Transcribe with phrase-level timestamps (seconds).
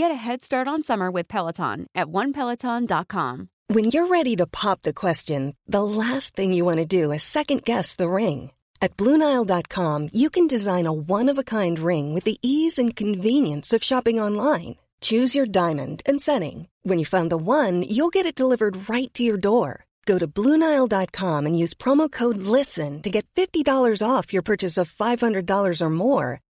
[0.00, 3.50] Get a head start on summer with Peloton at onepeloton.com.
[3.66, 7.22] When you're ready to pop the question, the last thing you want to do is
[7.22, 8.50] second guess the ring.
[8.80, 12.96] At Bluenile.com, you can design a one of a kind ring with the ease and
[12.96, 14.76] convenience of shopping online.
[15.02, 16.68] Choose your diamond and setting.
[16.82, 19.84] When you find the one, you'll get it delivered right to your door.
[20.06, 24.90] Go to Bluenile.com and use promo code LISTEN to get $50 off your purchase of
[24.90, 26.40] $500 or more.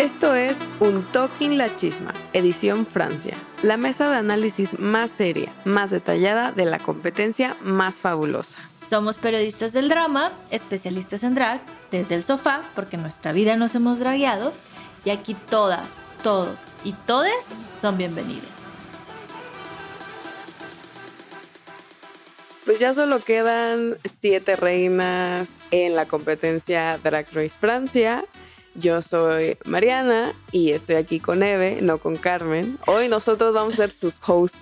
[0.00, 5.90] Esto es Un Talking La Chisma, edición Francia, la mesa de análisis más seria, más
[5.90, 8.58] detallada de la competencia más fabulosa.
[8.88, 13.74] Somos periodistas del drama, especialistas en drag, desde el sofá, porque en nuestra vida nos
[13.74, 14.54] hemos dragueado,
[15.04, 15.86] y aquí todas,
[16.22, 17.44] todos y todes
[17.82, 18.48] son bienvenidos.
[22.64, 28.24] Pues ya solo quedan siete reinas en la competencia Drag Race Francia.
[28.74, 32.78] Yo soy Mariana y estoy aquí con Eve, no con Carmen.
[32.86, 34.58] Hoy nosotros vamos a ser sus hosts.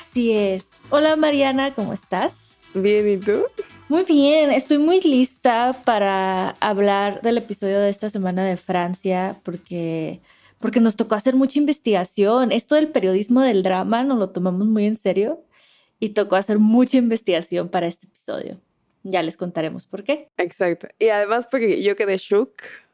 [0.00, 0.64] Así es.
[0.90, 2.56] Hola Mariana, ¿cómo estás?
[2.72, 3.42] Bien, ¿y tú?
[3.88, 10.20] Muy bien, estoy muy lista para hablar del episodio de esta semana de Francia porque,
[10.60, 12.52] porque nos tocó hacer mucha investigación.
[12.52, 15.42] Esto del periodismo del drama nos lo tomamos muy en serio
[15.98, 18.60] y tocó hacer mucha investigación para este episodio.
[19.02, 20.28] Ya les contaremos por qué.
[20.36, 20.88] Exacto.
[20.98, 22.52] Y además porque yo quedé shook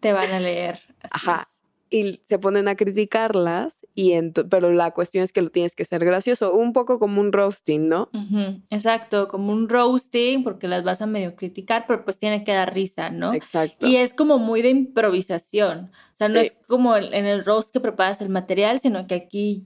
[0.00, 0.80] Te van a leer.
[1.02, 1.42] así Ajá.
[1.42, 1.57] es.
[1.90, 4.12] Y se ponen a criticarlas, y
[4.50, 7.88] pero la cuestión es que lo tienes que ser gracioso, un poco como un roasting,
[7.88, 8.10] ¿no?
[8.12, 12.52] Ujú, Exacto, como un roasting, porque las vas a medio criticar, pero pues tiene que
[12.52, 13.32] dar risa, ¿no?
[13.34, 13.86] Exacto.
[13.86, 15.90] Y es como muy de improvisación.
[16.14, 19.14] O sea, no es como el- en el roast que preparas el material, sino que
[19.14, 19.64] aquí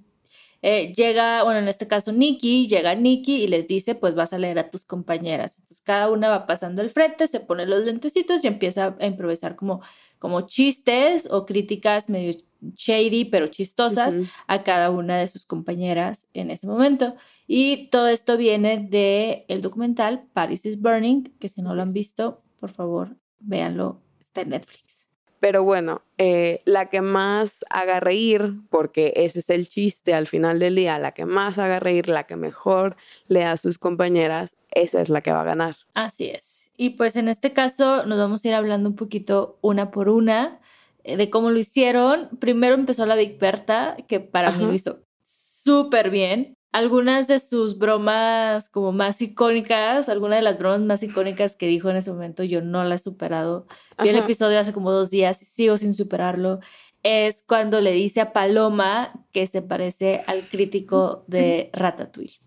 [0.64, 4.38] eh, llega, bueno, en este caso Nikki, llega Nikki y les dice, pues vas a
[4.38, 5.56] leer a tus compañeras.
[5.58, 9.56] Entonces cada una va pasando al frente, se pone los lentecitos y empieza a improvisar
[9.56, 9.82] como,
[10.22, 12.40] como chistes o críticas medio
[12.76, 14.16] shady, pero chistosas
[14.46, 17.16] a cada una de sus compañeras en ese momento.
[17.48, 21.92] Y todo esto viene de el documental Paris is Burning, que si no lo han
[21.92, 25.08] visto, por favor, véanlo, está en Netflix.
[25.40, 30.60] Pero bueno, eh, la que más haga reír, porque ese es el chiste al final
[30.60, 32.94] del día, la que más haga reír, la que mejor
[33.26, 35.74] lea a sus compañeras, esa es la que va a ganar.
[35.94, 36.51] Así es.
[36.82, 40.58] Y pues en este caso nos vamos a ir hablando un poquito una por una
[41.04, 42.28] eh, de cómo lo hicieron.
[42.40, 47.78] Primero empezó la Big Berta, que para mí lo hizo súper bien algunas de sus
[47.78, 52.42] bromas como más icónicas, algunas de las bromas más icónicas que dijo en ese momento,
[52.42, 53.68] yo no la he superado.
[54.02, 56.58] Vi el episodio hace como dos días y sigo sin superarlo.
[57.04, 62.40] Es cuando le dice a Paloma que se parece al crítico de Ratatouille.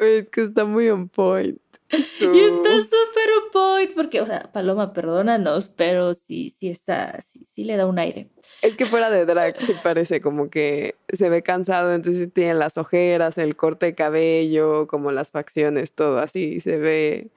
[0.00, 1.60] Es que está muy on point.
[2.20, 7.64] Y está súper point, porque, o sea, Paloma, perdónanos, pero sí, sí está, sí, sí
[7.64, 8.28] le da un aire.
[8.62, 12.76] Es que fuera de drag sí parece como que se ve cansado, entonces tiene las
[12.76, 17.28] ojeras, el corte de cabello, como las facciones, todo así, se ve...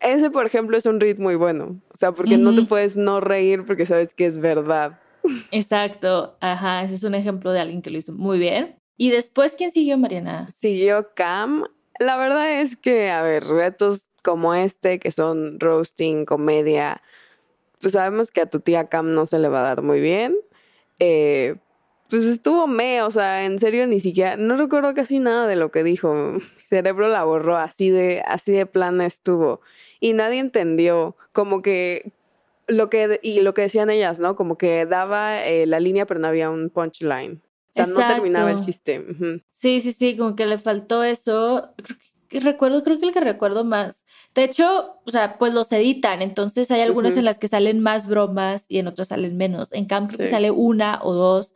[0.00, 3.20] Ese, por ejemplo, es un ritmo muy bueno, o sea, porque no te puedes no
[3.20, 4.98] reír porque sabes que es verdad.
[5.52, 8.76] Exacto, ajá, ese es un ejemplo de alguien que lo hizo muy bien.
[8.96, 10.50] Y después, ¿quién siguió, Mariana?
[10.50, 11.66] Siguió Cam
[12.02, 17.02] la verdad es que, a ver, retos como este, que son roasting, comedia,
[17.80, 20.36] pues sabemos que a tu tía Cam no se le va a dar muy bien.
[20.98, 21.56] Eh,
[22.08, 25.70] pues estuvo me, o sea, en serio ni siquiera, no recuerdo casi nada de lo
[25.70, 26.14] que dijo.
[26.14, 29.60] Mi cerebro la borró, así de, así de plana estuvo.
[29.98, 32.12] Y nadie entendió, como que
[32.66, 34.36] lo que, y lo que decían ellas, ¿no?
[34.36, 37.42] Como que daba eh, la línea, pero no había un punchline.
[37.72, 39.04] O sea, no terminaba el chiste.
[39.50, 41.72] Sí, sí, sí, como que le faltó eso.
[41.76, 41.98] Creo
[42.28, 44.04] que, recuerdo, creo que el que recuerdo más.
[44.34, 48.06] De hecho, o sea, pues los editan, entonces hay algunas en las que salen más
[48.06, 49.72] bromas y en otras salen menos.
[49.72, 51.54] En cambio, sale una o dos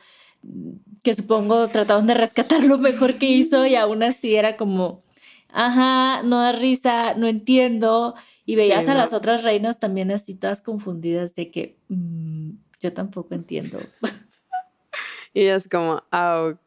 [1.02, 5.02] que supongo trataron de rescatar lo mejor que hizo y aún así era como,
[5.48, 8.14] ajá, no da risa, no entiendo.
[8.44, 13.34] Y veías a las otras reinas también así todas confundidas de que mm, yo tampoco
[13.34, 13.78] entiendo.
[15.36, 16.58] Y es como, auk.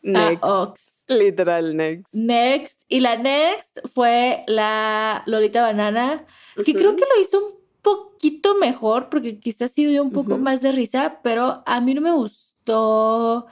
[0.00, 1.08] Next.
[1.08, 2.14] Literal, next.
[2.14, 2.78] Next.
[2.88, 6.24] Y la next fue la Lolita Banana,
[6.64, 10.60] que creo que lo hizo un poquito mejor, porque quizás sí dio un poco más
[10.60, 13.46] de risa, pero a mí no me gustó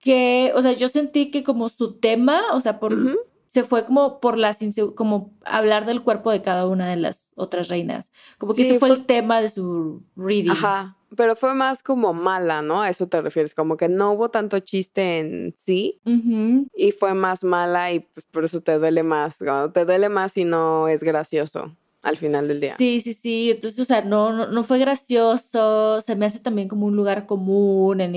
[0.00, 2.96] que, o sea, yo sentí que como su tema, o sea, por,
[3.50, 4.58] se fue como por las,
[4.96, 8.10] como hablar del cuerpo de cada una de las otras reinas.
[8.36, 10.50] Como que ese fue, el tema de su reading.
[10.50, 12.82] Ajá pero fue más como mala, ¿no?
[12.82, 16.00] A eso te refieres, como que no hubo tanto chiste en sí
[16.74, 19.36] y fue más mala y pues por eso te duele más,
[19.72, 22.74] te duele más y no es gracioso al final del día.
[22.78, 26.86] Sí, sí, sí, entonces, o sea, no, no, fue gracioso, se me hace también como
[26.86, 28.14] un lugar común en,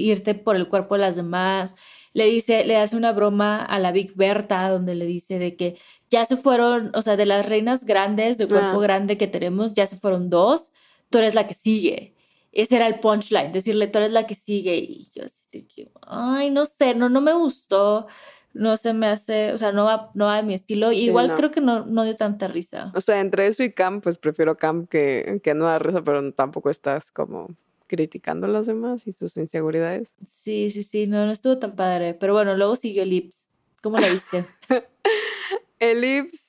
[0.00, 1.74] irte por el cuerpo de las demás.
[2.12, 5.76] Le dice, le hace una broma a la Big Berta donde le dice de que
[6.10, 8.82] ya se fueron, o sea, de las reinas grandes, de cuerpo ah.
[8.82, 10.70] grande que tenemos, ya se fueron dos,
[11.10, 12.13] tú eres la que sigue
[12.54, 14.76] ese era el punchline, decirle, tú eres la que sigue.
[14.76, 18.06] Y yo así de que, ay, no sé, no, no me gustó.
[18.52, 20.92] No se me hace, o sea, no va, no va de mi estilo.
[20.92, 22.92] Igual creo que no, no dio tanta risa.
[22.94, 26.32] O sea, entre eso y Cam, pues prefiero Cam que, que no da risa, pero
[26.32, 27.48] tampoco estás como
[27.88, 30.14] criticando a los demás y sus inseguridades.
[30.28, 32.14] Sí, sí, sí, no, no estuvo tan padre.
[32.14, 33.48] Pero bueno, luego siguió Elips.
[33.82, 34.44] ¿Cómo la viste?
[35.80, 36.44] Elips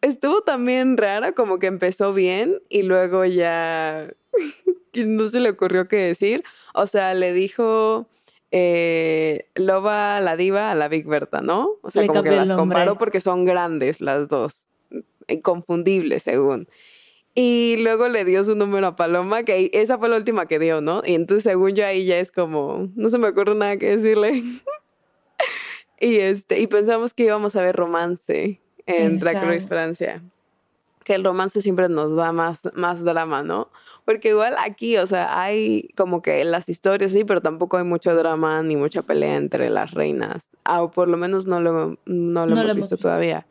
[0.00, 4.10] estuvo también rara, como que empezó bien y luego ya
[4.94, 6.44] no se le ocurrió qué decir.
[6.74, 8.08] O sea, le dijo
[8.50, 11.70] eh, Loba la diva a la Big Berta, ¿no?
[11.82, 14.68] O sea, como que las comparó porque son grandes las dos,
[15.28, 16.68] inconfundibles según.
[17.34, 20.80] Y luego le dio su número a Paloma, que esa fue la última que dio,
[20.80, 21.02] ¿no?
[21.04, 24.42] Y entonces según yo ahí ya es como, no se me ocurre nada que decirle.
[26.00, 30.22] y este, y pensamos que íbamos a ver romance en Drag Race Francia
[31.08, 33.70] que el romance siempre nos da más, más drama, ¿no?
[34.04, 38.14] Porque igual aquí, o sea, hay como que las historias, sí, pero tampoco hay mucho
[38.14, 40.50] drama ni mucha pelea entre las reinas.
[40.64, 43.46] Ah, o por lo menos no lo, no lo hemos, visto, todavía.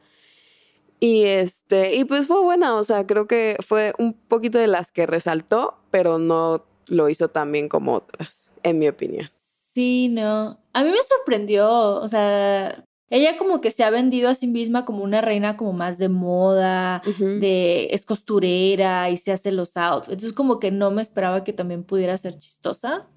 [1.00, 4.92] Y este, y pues fue buena, o sea, creo que fue un poquito de las
[4.92, 9.28] que resaltó, pero no lo hizo tan bien como otras, en mi opinión.
[9.32, 10.60] Sí, no.
[10.74, 14.84] A mí me sorprendió, o sea, ella como que se ha vendido a sí misma
[14.84, 20.14] como una reina como más de moda, de es costurera y se hace los outfits.
[20.14, 23.08] Entonces como que no me esperaba que también pudiera ser chistosa.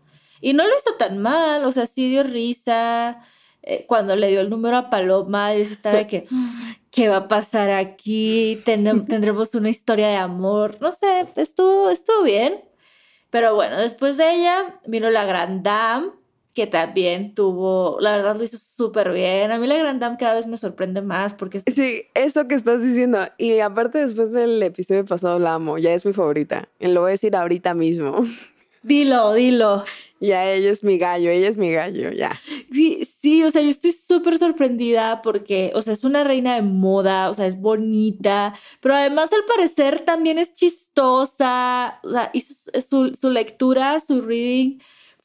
[0.40, 3.20] Y no lo hizo tan mal, o sea, sí dio risa.
[3.62, 6.26] Eh, cuando le dio el número a Paloma, y estaba de que,
[6.90, 8.60] ¿qué va a pasar aquí?
[8.64, 10.78] tendremos una historia de amor.
[10.80, 12.64] No sé, estuvo, estuvo bien.
[13.30, 16.10] Pero bueno, después de ella vino la Grand Dame,
[16.54, 19.52] que también tuvo, la verdad lo hizo súper bien.
[19.52, 21.60] A mí la Grand Dame cada vez me sorprende más porque...
[21.60, 23.20] Sí, eso que estás diciendo.
[23.38, 26.68] Y aparte después del episodio pasado la amo, ya es mi favorita.
[26.80, 28.24] Lo voy a decir ahorita mismo.
[28.82, 29.84] Dilo, dilo.
[30.20, 32.40] Ya ella es mi gallo, ella es mi gallo, ya.
[32.72, 36.62] Sí, sí, o sea, yo estoy súper sorprendida porque, o sea, es una reina de
[36.62, 42.40] moda, o sea, es bonita, pero además al parecer también es chistosa, o sea, y
[42.40, 44.78] su, su lectura, su reading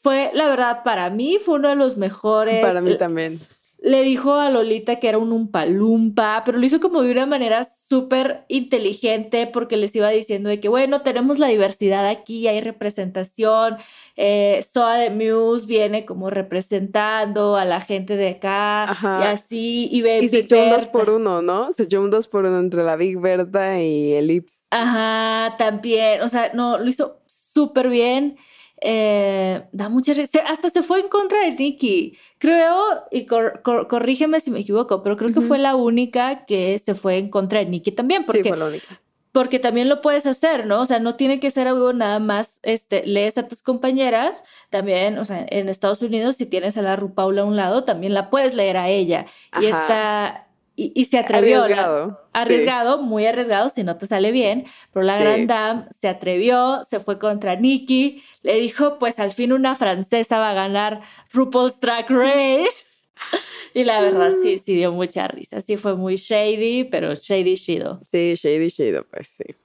[0.05, 2.63] fue, la verdad, para mí fue uno de los mejores.
[2.63, 3.39] Para mí también.
[3.79, 7.63] Le dijo a Lolita que era un umpalumpa, pero lo hizo como de una manera
[7.63, 13.77] súper inteligente porque les iba diciendo de que, bueno, tenemos la diversidad aquí, hay representación.
[14.15, 19.89] Eh, Soa de Muse viene como representando a la gente de acá y así.
[19.91, 21.73] Y, y se echó un dos por uno, ¿no?
[21.73, 24.67] Se echó un dos por uno entre la Big Berta y Elips.
[24.69, 26.21] Ajá, también.
[26.21, 28.37] O sea, no, lo hizo súper bien.
[28.81, 30.39] Eh, da mucha risa.
[30.47, 32.17] Hasta se fue en contra de Nikki.
[32.37, 32.77] Creo,
[33.11, 37.29] y corrígeme si me equivoco, pero creo que fue la única que se fue en
[37.29, 38.25] contra de Nikki también.
[38.25, 39.01] Porque, sí, fue la única.
[39.31, 40.81] Porque también lo puedes hacer, ¿no?
[40.81, 45.17] O sea, no tiene que ser algo nada más, este, lees a tus compañeras, también,
[45.17, 48.29] o sea, en Estados Unidos, si tienes a la Rupaula a un lado, también la
[48.29, 49.25] puedes leer a ella.
[49.59, 50.45] Y está,
[50.77, 51.63] y, se atrevió.
[51.63, 52.19] Arriesgado.
[52.33, 54.65] arriesgado, muy arriesgado si no te sale bien.
[54.91, 59.51] Pero la Grand Dame se atrevió, se fue contra Nikki, le dijo, pues al fin
[59.53, 61.01] una francesa va a ganar
[61.33, 62.85] RuPaul's Drag Race.
[63.73, 65.61] y la verdad sí, sí dio mucha risa.
[65.61, 68.01] Sí fue muy shady, pero shady shido.
[68.05, 69.55] Sí, shady shido, pues sí.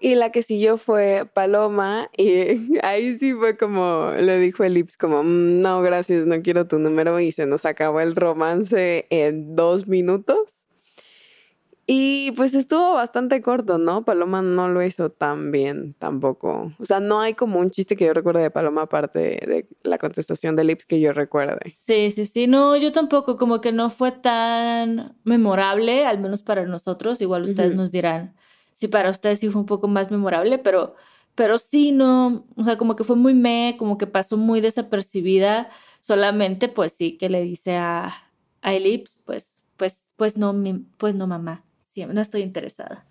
[0.00, 5.22] Y la que siguió fue Paloma y ahí sí fue como, le dijo Elips como,
[5.22, 9.86] mm, no, gracias, no quiero tu número y se nos acabó el romance en dos
[9.86, 10.61] minutos.
[11.86, 14.04] Y pues estuvo bastante corto, ¿no?
[14.04, 16.72] Paloma no lo hizo tan bien tampoco.
[16.78, 19.98] O sea, no hay como un chiste que yo recuerde de Paloma aparte de la
[19.98, 21.58] contestación de Lips que yo recuerde.
[21.70, 22.46] Sí, sí, sí.
[22.46, 27.20] No, yo tampoco, como que no fue tan memorable, al menos para nosotros.
[27.20, 28.34] Igual ustedes nos dirán
[28.74, 30.94] sí para ustedes sí fue un poco más memorable, pero,
[31.34, 35.70] pero sí, no, o sea, como que fue muy me, como que pasó muy desapercibida,
[36.00, 38.12] solamente pues sí que le dice a,
[38.60, 40.54] a Elips, pues, pues, pues no,
[40.96, 43.06] pues no mamá, sí, no estoy interesada.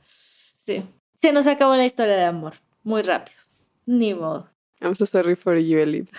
[0.57, 0.83] Sí,
[1.15, 3.37] se nos acabó la historia de amor, muy rápido,
[3.85, 4.49] ni modo.
[4.79, 6.11] I'm so sorry for you, Elips.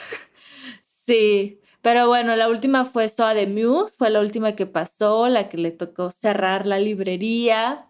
[0.85, 5.49] sí, pero bueno, la última fue Soa de Muse, fue la última que pasó, la
[5.49, 7.89] que le tocó cerrar la librería.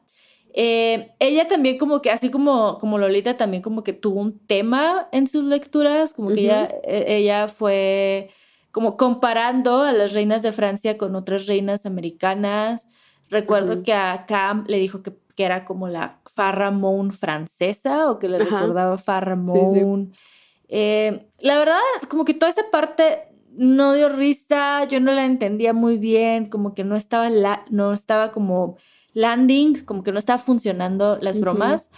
[0.54, 5.08] Eh, ella también como que, así como, como Lolita, también como que tuvo un tema
[5.12, 8.30] en sus lecturas, como que ella, e, ella fue
[8.70, 12.88] como comparando a las reinas de Francia con otras reinas americanas.
[13.32, 18.28] Recuerdo que a Cam le dijo que, que era como la Farramon francesa o que
[18.28, 20.12] le recordaba Farramon.
[20.68, 21.78] Eh, la verdad,
[22.10, 23.22] como que toda esa parte
[23.54, 27.94] no dio risa, yo no la entendía muy bien, como que no estaba, la, no
[27.94, 28.76] estaba como
[29.14, 31.90] landing, como que no estaba funcionando las bromas,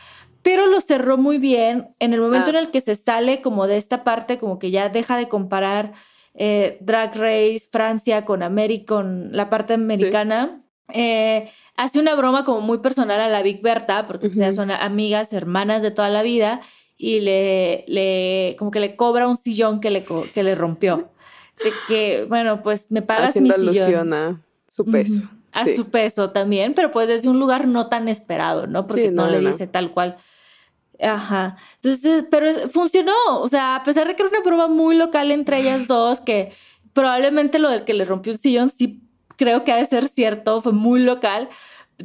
[0.43, 1.89] pero lo cerró muy bien.
[1.99, 4.89] En el momento en el que se sale como de esta parte, como que ya
[4.89, 5.95] deja de comparar
[6.35, 10.64] eh, Drag Race, Francia con América, con la parte americana.
[10.93, 15.83] Eh, hace una broma como muy personal a la Big Berta, porque son amigas, hermanas
[15.83, 16.61] de toda la vida,
[16.97, 21.11] y le, le como que le cobra un sillón que le, que le rompió.
[21.63, 25.23] De que, bueno, pues me pagas Haciendo mi alusión a su peso
[25.55, 28.87] a su peso también, pero pues desde un lugar no tan esperado, ¿no?
[28.87, 30.17] Porque no, le dice tal cual.
[31.01, 31.57] Ajá.
[31.77, 33.15] Entonces, pero funcionó.
[33.39, 36.53] O sea, a pesar de que era una prueba muy local entre ellas dos, que
[36.93, 39.04] probablemente lo del que le rompió un sillón sí
[39.37, 41.49] creo que ha de ser cierto, fue muy local.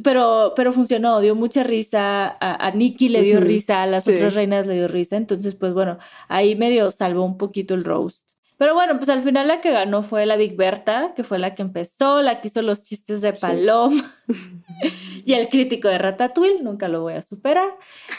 [0.04, 4.34] Pero, pero funcionó, dio mucha risa, a, a Nikki le dio risa, a las otras
[4.34, 8.29] reinas le dio risa, entonces pues bueno, ahí medio salvó un poquito el roast.
[8.60, 11.54] Pero bueno, pues al final la que ganó fue la Big Berta, que fue la
[11.54, 14.14] que empezó, la que hizo los chistes de Paloma
[15.24, 17.70] y el crítico de Ratatouille, nunca lo voy a superar.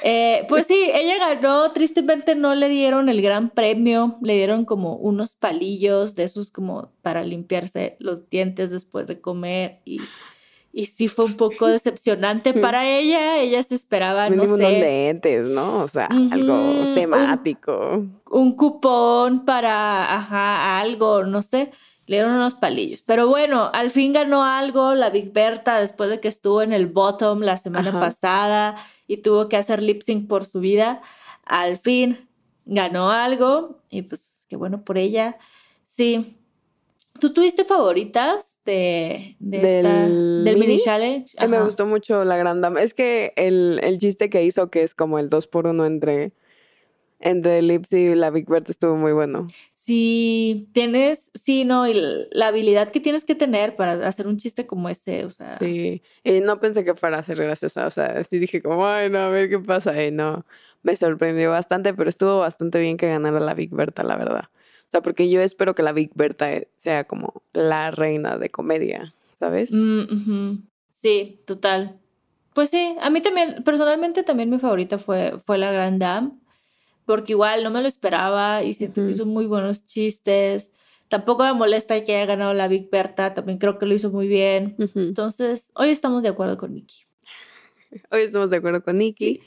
[0.03, 4.95] Eh, pues sí, ella ganó, tristemente no le dieron el gran premio, le dieron como
[4.95, 9.99] unos palillos de esos como para limpiarse los dientes después de comer y
[10.73, 13.39] y sí fue un poco decepcionante para ella.
[13.39, 14.51] Ella se esperaba, no sé.
[14.51, 15.79] unos lentes, ¿no?
[15.79, 18.05] O sea, algo temático.
[18.29, 21.71] Un, cupón para, ajá, algo, no sé.
[22.07, 23.03] Le dieron unos palillos.
[23.05, 26.87] Pero bueno, al fin ganó algo la Big Berta después de que estuvo en el
[26.87, 28.75] bottom la semana pasada
[29.07, 31.01] y tuvo que hacer lip sync por su vida.
[31.45, 32.27] Al fin
[32.65, 35.37] ganó algo y pues qué bueno por ella.
[35.85, 36.37] Sí.
[37.19, 38.50] ¿Tú tuviste favoritas?
[38.65, 41.33] De, del, del mini, challenge.
[41.47, 42.81] Me gustó mucho la gran dama.
[42.81, 46.33] Es que el, el, chiste que hizo, que es como el dos por uno entre,
[47.19, 49.47] Entre Lips y la Big Berta estuvo muy bueno.
[49.73, 51.93] Sí, tienes, sí, no, y
[52.31, 55.57] la habilidad que tienes que tener para hacer un chiste como ese, o sea.
[55.57, 59.09] Sí, y no pensé que fuera a ser graciosa, o sea, sí dije como, ay,
[59.09, 60.45] no, a ver qué pasa, y no,
[60.83, 64.45] me sorprendió bastante, pero estuvo bastante bien que ganara la Big Berta, la verdad.
[64.91, 69.15] O sea, porque yo espero que la Big Berta sea como la reina de comedia,
[69.39, 69.71] ¿sabes?
[69.71, 70.57] Mm, ujú.
[70.91, 71.97] Sí, total.
[72.53, 76.31] Pues sí, a mí también, personalmente también mi favorita fue, fue la Grand Dame,
[77.05, 79.11] porque igual no me lo esperaba y siento que Ujú.
[79.11, 80.71] hizo muy buenos chistes.
[81.07, 84.27] Tampoco me molesta que haya ganado la Big Berta, también creo que lo hizo muy
[84.27, 84.75] bien.
[84.77, 84.99] Ujú.
[84.99, 87.05] Entonces, hoy estamos de acuerdo con Nikki.
[88.11, 89.39] Hoy estamos de acuerdo con Nikki.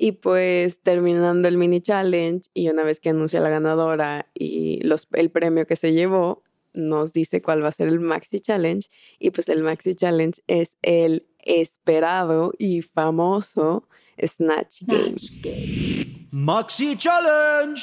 [0.00, 5.08] Y pues terminando el mini challenge y una vez que anuncia la ganadora y los,
[5.12, 8.88] el premio que se llevó, nos dice cuál va a ser el maxi challenge.
[9.18, 13.88] Y pues el maxi challenge es el esperado y famoso
[14.24, 15.18] Snatch Game.
[15.18, 16.28] Snatch Game.
[16.30, 17.80] Maxi Challenge.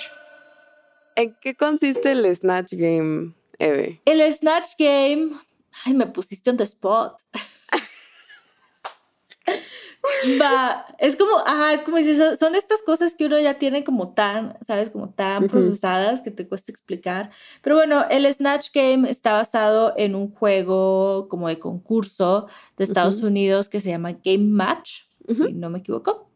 [1.18, 4.02] ¿En qué consiste el Snatch Game, Eve?
[4.06, 5.32] El Snatch Game.
[5.84, 7.22] Ay, me pusiste on the spot.
[10.40, 14.14] Va, es como, ajá, es como dices, son, estas cosas que uno ya tiene como
[14.14, 14.90] tan, ¿sabes?
[14.90, 17.32] Como tan procesadas que te cuesta explicar.
[17.62, 22.48] Pero bueno, el Snatch Game está basado en un juego como de concurso
[22.78, 23.16] de Estados.
[23.24, 25.46] Unidos que se llama Game Match, Ujú.
[25.48, 26.30] si no me equivoco.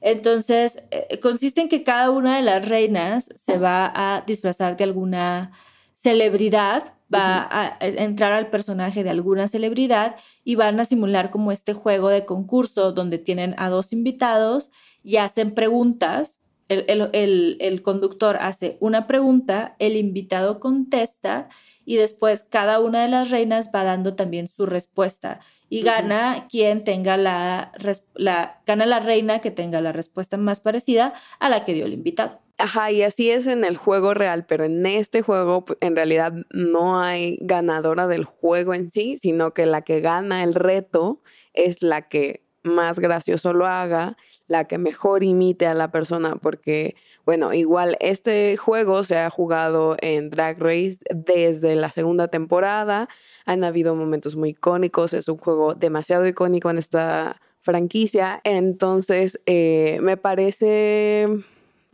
[0.00, 4.84] Entonces, eh, consiste en que cada una de las reinas se va a disfrazar de
[4.84, 5.52] alguna
[5.94, 11.52] celebridad, va a, a entrar al personaje de alguna celebridad y van a simular como
[11.52, 14.70] este juego de concurso donde tienen a dos invitados
[15.02, 16.40] y hacen preguntas.
[16.68, 21.48] El, el- el- el conductor hace una pregunta, el invitado contesta
[21.84, 26.82] y después cada una de las reinas va dando también su respuesta y gana quien
[26.84, 27.72] tenga la,
[28.14, 31.92] la gana la reina que tenga la respuesta más parecida a la que dio el
[31.92, 32.40] invitado.
[32.58, 36.32] Ajá, y así es en el juego real, pero en este juego pu- en realidad
[36.50, 41.20] no hay ganadora del juego en sí, sino que la que gana el reto
[41.52, 46.94] es la que más gracioso lo haga, la que mejor imite a la persona, porque,
[47.26, 53.08] bueno, igual este juego se ha jugado en Drag Race desde la segunda temporada,
[53.44, 59.98] han habido momentos muy icónicos, es un juego demasiado icónico en esta franquicia, entonces eh,
[60.00, 61.28] me parece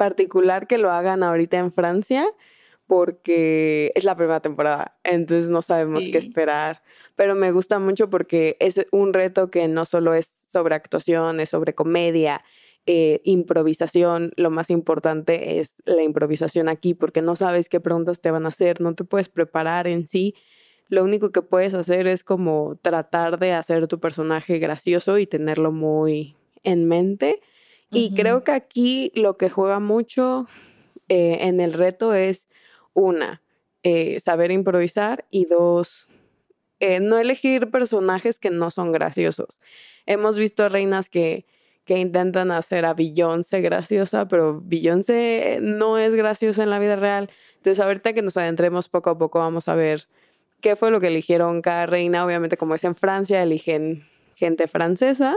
[0.03, 2.27] particular que lo hagan ahorita en Francia
[2.89, 6.83] porque es la primera temporada, entonces no sabemos qué esperar,
[7.15, 11.51] pero me gusta mucho porque es un reto que no solo es sobre actuación, es
[11.51, 12.43] sobre comedia,
[12.85, 18.33] eh, improvisación, lo más importante es la improvisación aquí porque no sabes qué preguntas te
[18.33, 20.35] van a hacer, no te puedes preparar en sí,
[20.89, 25.71] lo único que puedes hacer es como tratar de hacer tu personaje gracioso y tenerlo
[25.71, 26.35] muy
[26.65, 27.41] en mente.
[27.93, 30.47] Y creo que aquí lo que juega mucho
[31.09, 32.49] eh, en el reto es
[32.95, 33.43] una,
[33.83, 36.09] eh, saber improvisar y dos,
[36.81, 39.61] eh, no elegir personajes que no son graciosos.
[40.07, 41.45] Hemos visto reinas que,
[41.85, 47.31] que intentan hacer a Beyoncé graciosa, pero Beyoncé no es graciosa en la vida real.
[47.57, 50.09] Entonces ahorita que nos adentremos poco a poco vamos a ver
[50.63, 52.25] qué fue lo que eligieron cada reina.
[52.25, 55.37] Obviamente como es en Francia, eligen gente francesa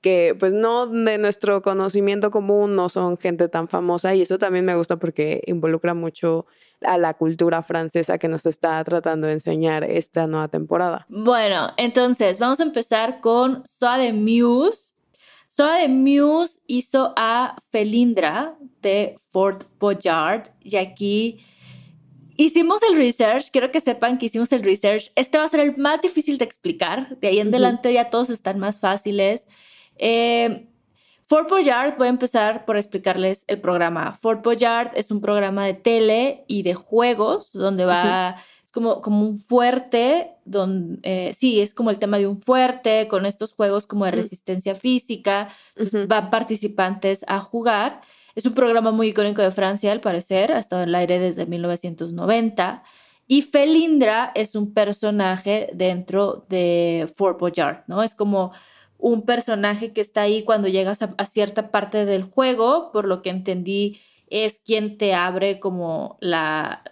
[0.00, 4.64] que pues no de nuestro conocimiento común, no son gente tan famosa y eso también
[4.64, 6.46] me gusta porque involucra mucho
[6.82, 11.06] a la cultura francesa que nos está tratando de enseñar esta nueva temporada.
[11.08, 14.92] Bueno, entonces vamos a empezar con Soa de Muse.
[15.48, 21.40] Soa de Muse hizo a Felindra de Fort Boyard y aquí
[22.36, 23.50] hicimos el research.
[23.50, 25.10] Quiero que sepan que hicimos el research.
[25.16, 27.18] Este va a ser el más difícil de explicar.
[27.18, 29.48] De ahí en adelante ya todos están más fáciles.
[29.98, 30.68] Eh,
[31.28, 34.12] Fort Boyard, voy a empezar por explicarles el programa.
[34.14, 38.36] Fort Boyard es un programa de tele y de juegos donde va,
[38.72, 43.26] como, como un fuerte, donde, eh, sí, es como el tema de un fuerte, con
[43.26, 45.50] estos juegos como de resistencia física.
[46.06, 48.00] Van participantes a jugar.
[48.34, 51.44] Es un programa muy icónico de Francia, al parecer, ha estado en el aire desde
[51.44, 52.82] 1990.
[53.26, 58.02] Y Felindra es un personaje dentro de Fort Boyard, ¿no?
[58.02, 58.52] Es como
[58.98, 63.22] un personaje que está ahí cuando llegas a, a cierta parte del juego, por lo
[63.22, 66.82] que entendí, es quien te abre como la,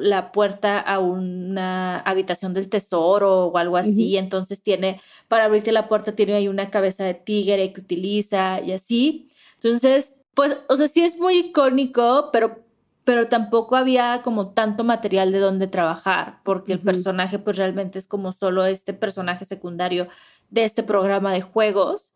[0.00, 4.16] la puerta a una habitación del tesoro o algo así.
[4.16, 8.72] Entonces tiene, para abrirte la puerta, tiene ahí una cabeza de tigre que utiliza y
[8.72, 9.30] así.
[9.62, 12.64] Entonces, pues, o sea, sí es muy icónico, pero,
[13.04, 18.06] pero tampoco había como tanto material de donde trabajar, porque el personaje, pues realmente es
[18.06, 20.08] como solo este personaje secundario
[20.54, 22.14] de este programa de juegos.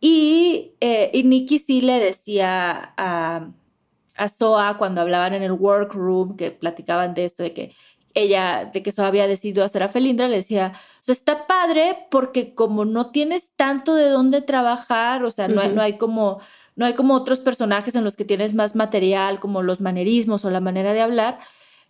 [0.00, 3.48] Y, eh, y Nikki sí le decía a,
[4.16, 7.74] a Soa cuando hablaban en el workroom, que platicaban de esto, de que
[8.14, 12.06] ella, de que Soa había decidido hacer a Felindra, le decía, o sea, está padre
[12.10, 16.40] porque como no tienes tanto de dónde trabajar, o sea, no, hay, no hay como...
[16.74, 20.48] No hay como otros personajes en los que tienes más material, como los manerismos o
[20.50, 21.38] la manera de hablar.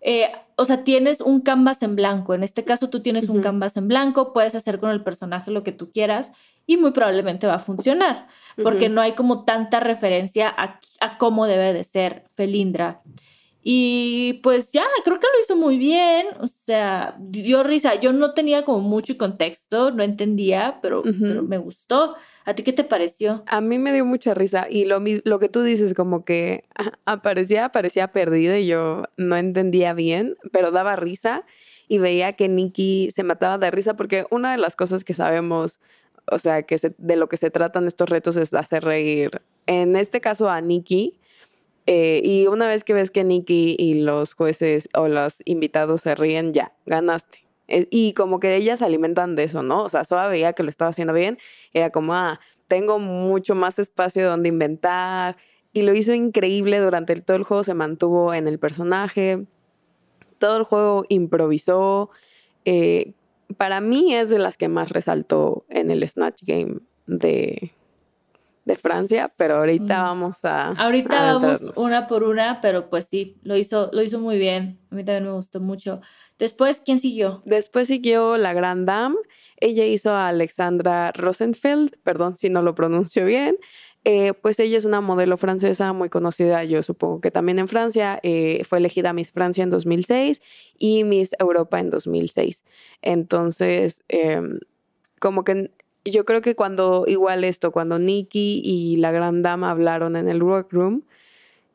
[0.03, 2.35] Eh, o sea, tienes un canvas en blanco.
[2.35, 5.63] En este caso, tú tienes un canvas en blanco, puedes hacer con el personaje lo
[5.63, 6.33] que tú quieras
[6.67, 8.29] y muy probablemente va a funcionar,
[8.63, 13.03] porque no hay como tanta referencia a, a, cómo debe de ser Felindra.
[13.65, 17.95] Y pues ya, creo que lo hizo muy bien, o sea, dio risa.
[17.95, 22.17] Yo no tenía como mucho contexto, no entendía, pero, pero me gustó.
[22.45, 23.43] ¿A ti qué te pareció?
[23.47, 26.65] A mí me dio mucha risa y lo, lo que tú dices, como que
[27.05, 31.45] aparecía, aparecía perdida y yo no entendía bien, pero daba risa
[31.89, 35.81] y veía que Nikki se mataba de risa porque una de las cosas que sabemos,
[36.31, 39.43] o sea, que de lo que se tratan estos retos es hacer reír.
[39.67, 41.19] En este caso a Nikki,
[41.87, 46.15] eh, y una vez que ves que Nikki y los jueces o los invitados se
[46.15, 47.42] ríen, ya, ganaste.
[47.73, 49.85] Eh, y como que ellas se alimentan de eso, ¿no?
[49.85, 51.39] O sea, Soa veía que lo estaba haciendo bien,
[51.73, 55.39] era como, ah, tengo mucho más espacio donde inventar.
[55.73, 59.47] Y lo hizo increíble durante todo el juego, se mantuvo en el personaje,
[60.39, 62.11] todo el juego improvisó.
[62.67, 63.15] Eh,
[63.57, 67.73] para mí es de las que más resaltó en el Snatch Game de,
[68.65, 70.69] de Francia, pero ahorita vamos a.
[70.73, 74.79] Ahorita vamos una por una, pero pues sí, lo hizo, lo hizo muy bien.
[74.91, 76.01] A mí también me gustó mucho.
[76.39, 77.43] Después, ¿quién siguió?
[77.45, 79.17] Después siguió la Grand Dame.
[79.59, 83.57] Ella hizo a Alexandra Rosenfeld, perdón si no lo pronuncio bien.
[84.05, 88.19] Eh, pues ella es una modelo francesa muy conocida, yo supongo que también en Francia.
[88.23, 90.43] Eh, fue elegida Miss Francia en 2006
[90.79, 92.65] y Miss Europa en 2006.
[93.01, 94.59] Entonces, em,
[95.21, 95.71] como que
[96.05, 100.43] yo creo que cuando, igual esto, cuando Nikki y la gran dama hablaron en el
[100.43, 101.03] workroom,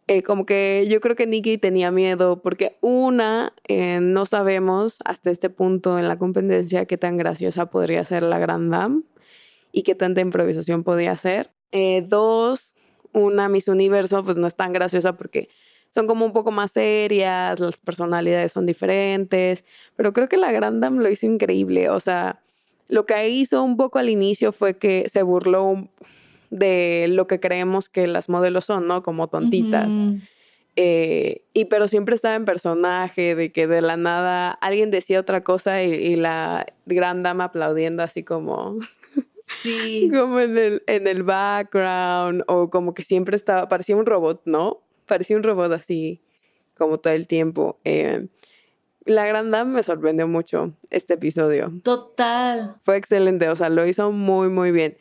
[0.08, 5.32] eh, como que yo creo que Nikki tenía miedo porque una, eh, no sabemos hasta
[5.32, 9.02] este punto en la competencia qué tan graciosa podría ser la gran dama
[9.74, 11.52] y qué tanta improvisación podía hacer.
[11.74, 12.76] Eh, dos,
[13.14, 15.50] una Miss Universo pues no es tan graciosa porque
[15.92, 20.80] son como un poco más serias, las personalidades son diferentes, pero creo que la gran
[20.80, 22.42] dama lo hizo increíble, o sea
[22.88, 25.88] lo que hizo un poco al inicio fue que se burló
[26.50, 29.04] de lo que creemos que las modelos son, ¿no?
[29.04, 29.90] Como tontitas.
[30.80, 35.44] Eh, y pero siempre estaba en personaje, de que de la nada alguien decía otra
[35.44, 38.78] cosa y, la gran dama aplaudiendo así como...
[39.64, 40.10] Sí.
[40.14, 44.82] como en el, en el background, o como que siempre estaba, parecía un robot, ¿no?
[45.08, 46.22] Parecía un robot así,
[46.78, 47.80] como todo el tiempo.
[47.84, 48.28] Eh,
[49.08, 51.72] la Gran Dame me sorprendió mucho este episodio.
[51.84, 52.76] Total.
[52.84, 54.98] Fue excelente, o sea, lo hizo muy, muy bien.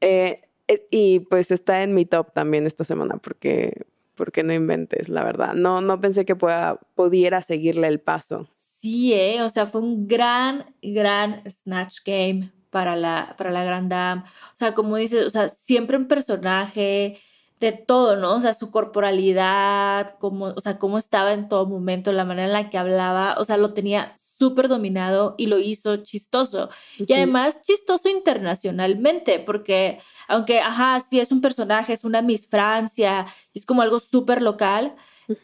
[0.00, 5.08] Eh, eh, y pues está en mi top también esta semana porque, porque no inventes,
[5.08, 5.54] la verdad.
[5.54, 8.48] No, no pensé que pueda, pudiera seguirle el paso.
[8.52, 13.88] Sí, eh, o sea, fue un gran, gran Snatch Game para la, para la Gran
[13.88, 14.22] Dame.
[14.22, 17.18] O sea, como dices, o sea, siempre un personaje
[17.64, 18.34] de todo, ¿no?
[18.34, 22.52] O sea, su corporalidad, cómo, o sea, cómo estaba en todo momento, la manera en
[22.52, 26.68] la que hablaba, o sea, lo tenía súper dominado y lo hizo chistoso.
[26.98, 33.26] Y además chistoso internacionalmente, porque aunque, ajá, sí es un personaje, es una Miss Francia,
[33.54, 34.94] es como algo súper local,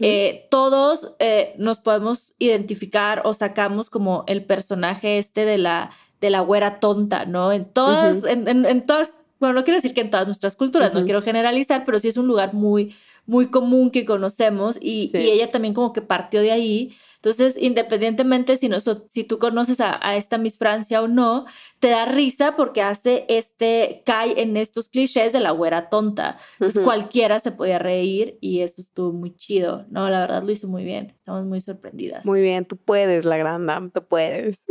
[0.00, 6.28] eh, todos eh, nos podemos identificar o sacamos como el personaje este de la, de
[6.28, 7.52] la güera tonta, ¿no?
[7.52, 11.04] En todas, en, en todas bueno, no quiero decir que en todas nuestras culturas, no
[11.04, 15.72] quiero generalizar, pero sí es un lugar muy, muy común que conocemos y, ella también
[15.72, 16.94] como que partió de ahí.
[17.16, 21.46] Entonces, independientemente si, no, si tú conoces a, esta Miss Francia o no,
[21.78, 26.38] te da risa porque hace este, cae en estos clichés de la güera tonta.
[26.58, 29.86] Entonces, cualquiera se podía reír y eso estuvo muy chido.
[29.90, 31.14] No, la verdad lo hizo muy bien.
[31.16, 32.26] Estamos muy sorprendidas.
[32.26, 34.64] Muy bien, tú puedes, la gran dama, tú puedes.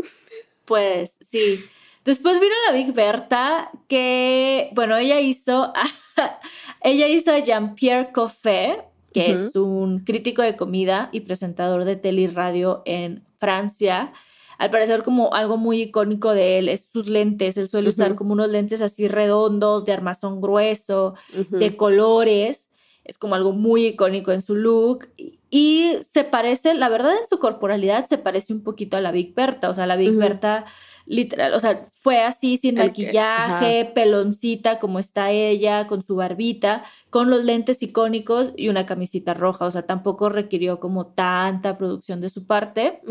[0.65, 1.59] Pues sí.
[2.05, 5.73] Después vino la Big Berta, que, bueno, ella hizo,
[6.81, 8.83] ella hizo a Jean-Pierre Coffet,
[9.13, 14.13] que es un crítico de comida y presentador de tele y radio en Francia.
[14.59, 17.57] Al parecer como algo muy icónico de él es sus lentes.
[17.57, 21.15] Él suele usar como unos lentes así redondos, de armazón grueso,
[21.49, 22.69] de colores.
[23.05, 25.07] Es como algo muy icónico en su look.
[25.49, 29.33] Y se parece, la verdad en su corporalidad se parece un poquito a la Big
[29.33, 29.69] Berta.
[29.69, 30.65] O sea, la Big Berta
[31.09, 37.31] literal, o sea, fue así sin maquillaje, peloncita como está ella, con su barbita, con
[37.31, 42.29] los lentes icónicos y una camisita roja, o sea, tampoco requirió como tanta producción de
[42.29, 43.01] su parte.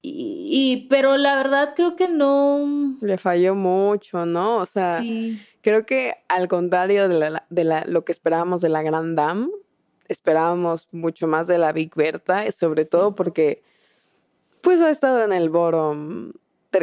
[0.00, 2.96] y, pero la verdad creo que no...
[3.00, 4.58] Le falló mucho, ¿no?
[4.58, 5.02] O sea,
[5.60, 9.48] creo que al contrario de, la, de la, lo que esperábamos de la Gran Dame,
[10.06, 13.64] esperábamos mucho más de la Big Berta, sobre todo porque
[14.60, 15.50] pues ha estado en el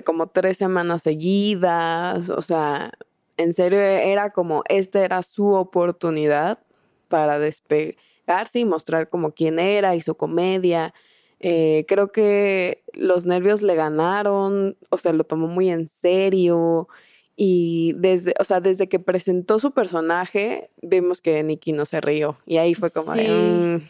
[0.03, 2.91] como tres semanas seguidas, o sea,
[3.37, 6.59] en serio era como, esta era su oportunidad
[7.07, 10.93] para despegarse y mostrar como quién era y su comedia.
[11.39, 16.87] Eh, creo que los nervios le ganaron, o sea, lo tomó muy en serio.
[17.35, 22.37] Y desde, o sea, desde que presentó su personaje, vimos que Nicky no se rió.
[22.45, 23.27] Y ahí fue como sí.
[23.27, 23.89] Mm".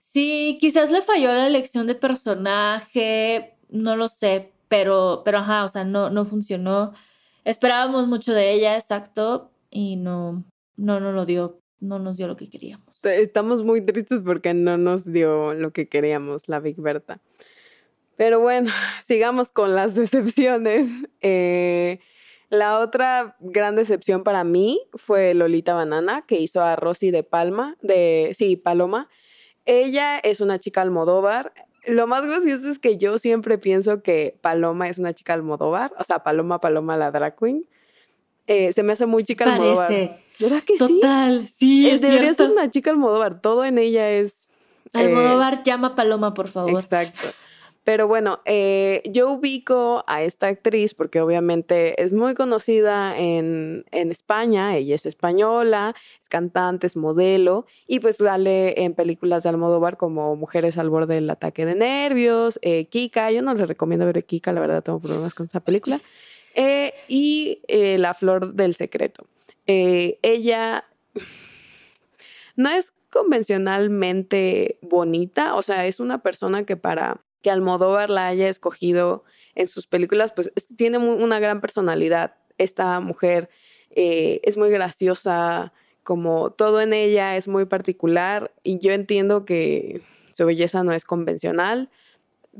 [0.00, 5.68] Sí, quizás le falló la elección de personaje, no lo sé, pero, pero ajá, o
[5.68, 6.94] sea, no, no funcionó.
[7.44, 10.44] Esperábamos mucho de ella, exacto, y no,
[10.78, 13.04] no, no lo dio, no nos dio lo que queríamos.
[13.04, 17.20] Estamos muy tristes porque no nos dio lo que queríamos la Big Berta.
[18.16, 18.70] Pero bueno,
[19.06, 20.88] sigamos con las decepciones.
[21.24, 22.00] Eh,
[22.48, 27.76] la otra gran decepción para mí fue Lolita Banana, que hizo a Rosy de Palma,
[27.80, 29.08] de, sí, Paloma.
[29.64, 31.52] Ella es una chica almodóvar.
[31.86, 36.04] Lo más gracioso es que yo siempre pienso que Paloma es una chica almodóvar, o
[36.04, 37.66] sea, Paloma, Paloma, la drag queen.
[38.46, 39.62] Eh, se me hace muy chica Parece.
[39.64, 40.18] almodóvar.
[40.38, 41.00] ¿Verdad que sí?
[41.00, 43.40] Total, sí, Eh, es debería ser una chica almodóvar.
[43.40, 44.48] Todo en ella es.
[44.94, 46.80] eh, Almodóvar, llama a Paloma, por favor.
[46.80, 47.28] Exacto.
[47.84, 54.12] Pero bueno, eh, yo ubico a esta actriz porque obviamente es muy conocida en, en
[54.12, 59.96] España, ella es española, es cantante, es modelo y pues sale en películas de Almodóvar
[59.96, 64.24] como Mujeres al borde del ataque de nervios, eh, Kika, yo no le recomiendo ver
[64.24, 66.00] Kika, la verdad tengo problemas con esa película,
[66.54, 69.26] eh, y La Flor del Secreto.
[69.66, 70.84] Ella
[72.54, 78.48] no es convencionalmente bonita, o sea, es una persona que para que Almodóvar la haya
[78.48, 79.24] escogido
[79.54, 82.34] en sus películas, pues es- tiene una gran personalidad.
[82.58, 83.50] Esta mujer
[83.94, 90.00] eh, es muy graciosa, como todo en ella es muy particular y yo entiendo que
[90.34, 91.90] su belleza no es convencional,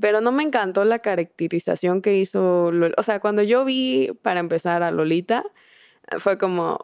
[0.01, 4.41] pero no me encantó la caracterización que hizo, Lol- o sea, cuando yo vi para
[4.41, 5.45] empezar a Lolita,
[6.19, 6.79] fue como,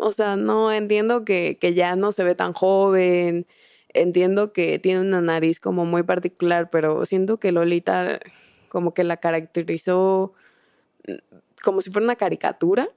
[0.00, 3.46] o sea, no entiendo que ya no se ve tan joven,
[3.94, 8.20] entiendo que tiene una nariz como muy particular, pero siento que Lolita
[8.68, 10.32] como que la caracterizó
[11.06, 11.12] mm,
[11.62, 12.88] como si fuera una caricatura.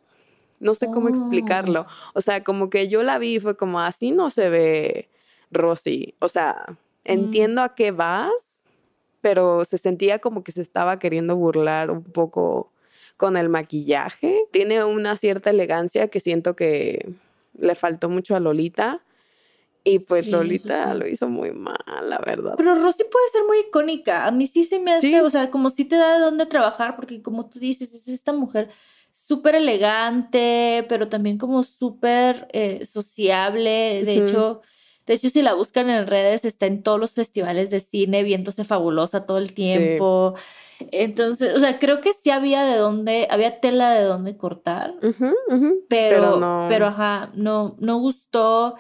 [0.60, 1.10] No sé cómo Oh.
[1.10, 1.86] explicarlo.
[2.14, 5.10] O sea, como que yo la vi y fue como, así no se ve
[5.52, 6.16] Rosy.
[6.20, 6.66] O sea,
[7.04, 8.32] entiendo a qué vas,
[9.22, 12.72] pero se sentía como que se estaba queriendo burlar un poco
[13.18, 14.44] con el maquillaje.
[14.52, 17.14] Tiene una cierta elegancia que siento que
[17.58, 19.02] le faltó mucho a Lolita.
[19.88, 21.00] Y pues Sí, Lolita sí.
[21.00, 22.56] lo hizo muy mal, la verdad.
[22.58, 24.26] Pero Rosy puede ser muy icónica.
[24.26, 25.20] A mí sí se me hace, Sí.
[25.20, 28.34] o sea, como si te da de dónde trabajar, porque como tú dices, es esta
[28.34, 28.70] mujer
[29.12, 34.04] súper elegante, pero también como súper eh, sociable.
[34.04, 34.62] De hecho,
[35.06, 38.64] de hecho, si la buscan en redes, está en todos los festivales de cine, viéndose
[38.64, 40.34] fabulosa todo el tiempo.
[40.92, 44.96] Entonces, o sea, creo que sí había de dónde, había tela de dónde cortar.
[45.04, 46.66] Ujú, pero, no.
[46.70, 48.76] pero ajá, no, no gustó.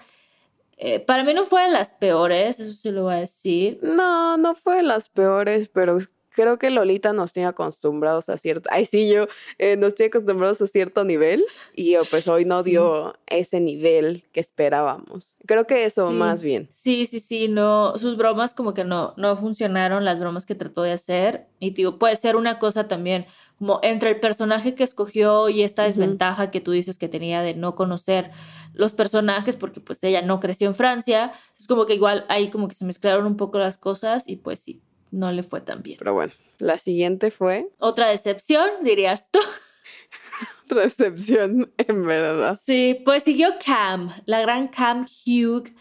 [0.77, 3.79] Eh, para mí no fue de las peores, eso sí lo voy a decir.
[3.81, 5.97] No, no fue de las peores, pero
[6.29, 8.69] creo que Lolita nos tiene acostumbrados a cierto.
[8.73, 12.61] Ay, sí, yo eh, nos tiene acostumbrados a cierto nivel y oh, pues hoy no
[12.61, 12.71] Sí.
[12.71, 15.33] dio ese nivel que esperábamos.
[15.47, 16.13] Creo que eso Sí.
[16.15, 16.67] más bien.
[16.71, 20.81] Sí, sí, sí, no, sus bromas como que no, no funcionaron, las bromas que trató
[20.81, 21.47] de hacer.
[21.59, 25.83] Y digo, puede ser una cosa también, como entre el personaje que escogió y esta
[25.83, 28.31] desventaja que tú dices que tenía de no conocer
[28.73, 31.31] los personajes, porque pues ella no creció en Francia.
[31.59, 34.59] Es como que igual ahí como que se mezclaron un poco las cosas y pues
[34.59, 35.97] sí, no le fue tan bien.
[35.97, 39.39] Pero bueno, la siguiente fue Otra decepción, dirías tú.
[40.65, 42.59] otra excepción, en verdad.
[42.63, 45.73] Sí, pues siguió Cam, la gran Cam Hugh,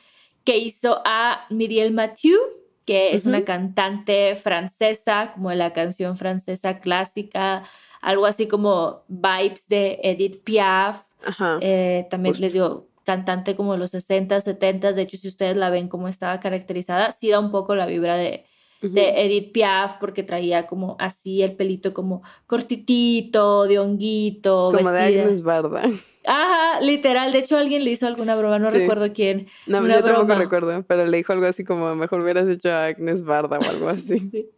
[0.45, 2.39] que hizo a Miriel Mathieu,
[2.85, 7.65] que es una cantante francesa, como la canción francesa clásica,
[8.01, 11.03] algo así como vibes de Edith Piaf.
[11.25, 11.59] Ajá.
[11.61, 12.45] Eh, también Justo.
[12.45, 16.41] les digo, cantante como los 60, 70, de hecho, si ustedes la ven como estaba
[16.41, 18.45] caracterizada, sí da un poco la vibra de,
[18.83, 25.23] Edith Piaf, porque traía como así el pelito como cortitito, de honguito, Como de vestida.
[25.23, 25.83] Agnes Barda.
[26.27, 27.33] Ajá, literal.
[27.33, 28.79] De hecho, alguien le hizo alguna broma, no Sí.
[28.79, 29.49] recuerdo quién.
[29.67, 32.87] No, Una yo tampoco recuerdo, pero le dijo algo así como mejor hubieras hecho a
[32.87, 34.19] Agnes Barda o algo así.
[34.31, 34.51] Sí.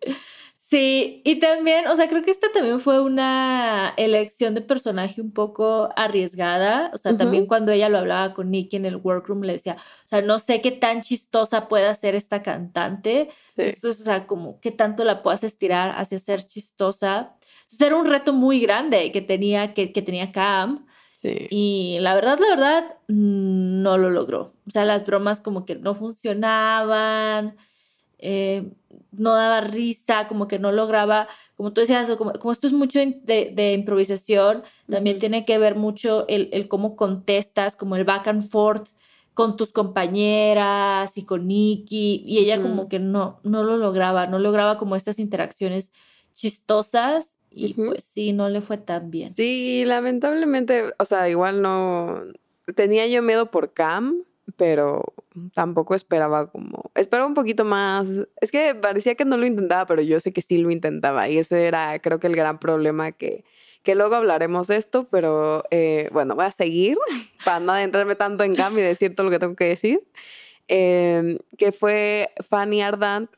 [0.58, 5.30] Sí, y también, o sea, creo que esta también fue una elección de personaje un
[5.32, 6.90] poco arriesgada.
[6.92, 9.76] O sea, también cuando ella lo hablaba con Nicky en el workroom, le decía,
[10.06, 13.28] o sea, no sé qué tan chistosa pueda ser esta cantante.
[13.54, 13.62] Sí.
[13.62, 17.36] Entonces, o sea, como qué tanto la puedas estirar hacia ser chistosa.
[17.62, 20.84] Entonces, era un reto muy grande que tenía, que, que tenía Cam.
[21.20, 21.46] Sí.
[21.50, 24.52] Y la verdad, la verdad, mm, no lo logró.
[24.66, 27.56] O sea, las bromas como que no funcionaban,
[28.18, 28.70] eh,
[29.12, 31.26] no daba risa, como que no lograba,
[31.56, 35.74] como tú decías, como, como esto es mucho de, de improvisación, también tiene que ver
[35.74, 38.88] mucho el, el cómo contestas, como el back and forth
[39.34, 44.38] con tus compañeras y con Nikki, y ella como que no, no lo lograba, no
[44.38, 45.92] lograba como estas interacciones
[46.34, 49.30] chistosas y pues sí, no le fue tan bien.
[49.30, 52.22] Sí, lamentablemente, o sea, igual no.
[52.74, 54.24] Tenía yo miedo por Cam,
[54.56, 55.14] pero
[55.54, 56.90] tampoco esperaba como.
[56.94, 58.08] Esperaba un poquito más.
[58.42, 61.30] Es que parecía que no lo intentaba, pero yo sé que sí lo intentaba.
[61.30, 63.44] Y ese era, creo que el gran problema que.
[63.82, 66.98] Que luego hablaremos de esto, pero eh, bueno, voy a seguir
[67.44, 70.02] para no adentrarme tanto en Cam y decir todo lo que tengo que decir.
[70.66, 73.30] Eh, que fue Fanny Ardant,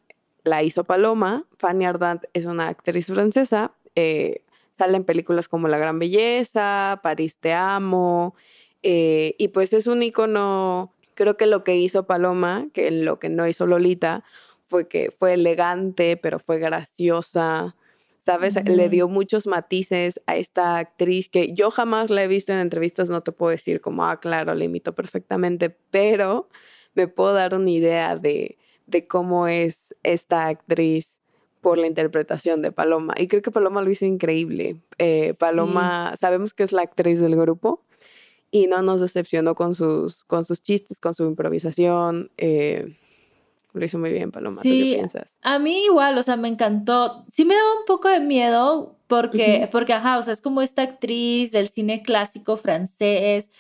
[0.45, 1.45] la hizo Paloma.
[1.59, 3.73] Fanny Ardant es una actriz francesa.
[3.99, 4.43] Eh,
[4.77, 8.35] sale en películas como La Gran Belleza, París Te Amo.
[8.83, 10.95] eh, y pues es un icono.
[11.15, 14.23] Creo que lo que hizo Paloma, que lo que no hizo Lolita,
[14.69, 17.75] fue que fue elegante, pero fue graciosa.
[18.21, 18.57] ¿Sabes?
[18.67, 18.91] Le Ujú.
[18.91, 23.23] dio muchos matices a esta actriz que yo jamás la he visto en entrevistas, no
[23.23, 26.49] te puedo decir como, ah, claro, la imito perfectamente, pero
[26.95, 31.18] me puedo dar una idea de, de cómo es esta actriz
[31.69, 33.13] por la interpretación de Paloma.
[33.19, 34.81] Y creo que Paloma lo hizo increíble.
[34.97, 37.85] Eh, Paloma, sabemos que es la actriz del grupo
[38.51, 42.31] y no nos decepcionó con sus, con sus chistes, con su improvisación.
[42.39, 42.97] eh,
[43.75, 44.63] lo hizo muy bien, Paloma.
[44.63, 45.37] ¿Tú qué piensas?
[45.43, 47.27] a mí igual, o sea, me encantó.
[47.31, 49.71] Sí me daba un poco de miedo porque, Ujú.
[49.71, 53.51] porque, ajá, o sea, es como esta actriz del cine clásico francés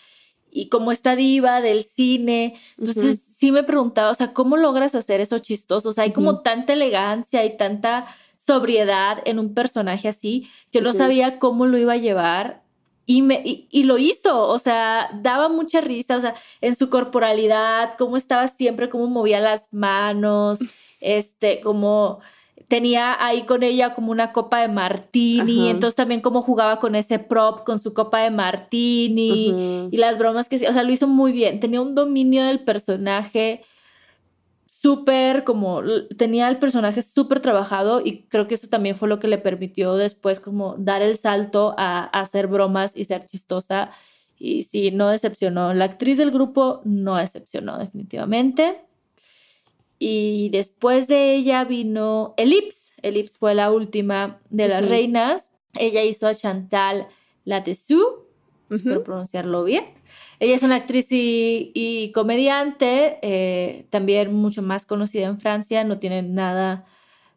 [0.50, 2.60] y como esta diva del cine.
[2.78, 5.90] Entonces, sí me preguntaba, o sea, ¿cómo logras hacer eso chistoso?
[5.90, 8.06] O sea, hay como tanta elegancia y tanta
[8.38, 12.62] sobriedad en un personaje así que no sabía cómo lo iba a llevar.
[13.04, 16.90] Y, me, y, y lo hizo, o sea, daba mucha risa, o sea, en su
[16.90, 20.58] corporalidad, cómo estaba siempre, cómo movía las manos,
[21.00, 22.20] este, como
[22.66, 25.70] tenía ahí con ella como una copa de martini, Ajá.
[25.70, 30.48] entonces también cómo jugaba con ese prop, con su copa de martini y las bromas
[30.48, 33.62] que, o sea, lo hizo muy bien, tenía un dominio del personaje
[34.66, 35.82] súper como
[36.16, 39.96] tenía el personaje súper trabajado y creo que eso también fue lo que le permitió
[39.96, 43.90] después como dar el salto a, a hacer bromas y ser chistosa
[44.38, 45.74] y sí, no decepcionó.
[45.74, 48.80] La actriz del grupo no decepcionó definitivamente.
[49.98, 52.92] Y después de ella vino Ellipse.
[53.02, 54.90] Ellipse fue la última de las Ujú.
[54.90, 55.50] reinas.
[55.74, 57.08] Ella hizo a Chantal
[57.44, 58.26] Latessou,
[58.70, 59.04] espero Ujú.
[59.04, 59.84] pronunciarlo bien.
[60.40, 65.98] Ella es una actriz y, y comediante, eh, también mucho más conocida en Francia, no
[65.98, 66.86] tiene nada,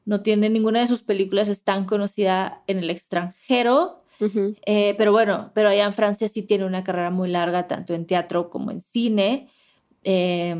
[0.05, 4.55] no tiene ninguna de sus películas es tan conocida en el extranjero, Ujú.
[4.65, 8.05] eh, pero bueno, pero allá en Francia sí tiene una carrera muy larga, tanto en
[8.05, 9.47] teatro como en cine.
[10.03, 10.55] Eh,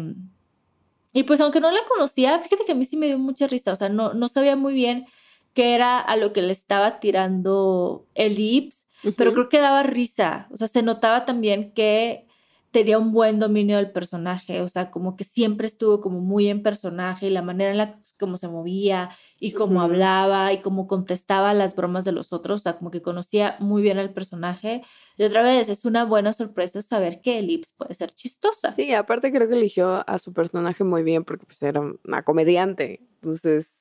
[1.14, 3.74] y pues aunque no la conocía, fíjate que a mí sí me dio mucha risa,
[3.74, 5.06] o sea, no, no sabía muy bien
[5.54, 8.86] qué era a lo que le estaba tirando el Ips,
[9.18, 12.28] pero creo que daba risa, o sea, se notaba también que
[12.72, 16.64] tenía un buen dominio del personaje, o sea, como que siempre estuvo como muy en
[16.64, 20.88] personaje y la manera en la que cómo se movía y cómo hablaba y cómo
[20.88, 24.84] contestaba las bromas de los otros, o sea, como que conocía muy bien al personaje.
[25.18, 28.74] Y otra vez, es una buena sorpresa saber que Ellipse puede ser chistosa.
[28.76, 33.02] Sí, aparte creo que eligió a su personaje muy bien porque pues era una comediante.
[33.16, 33.81] Entonces,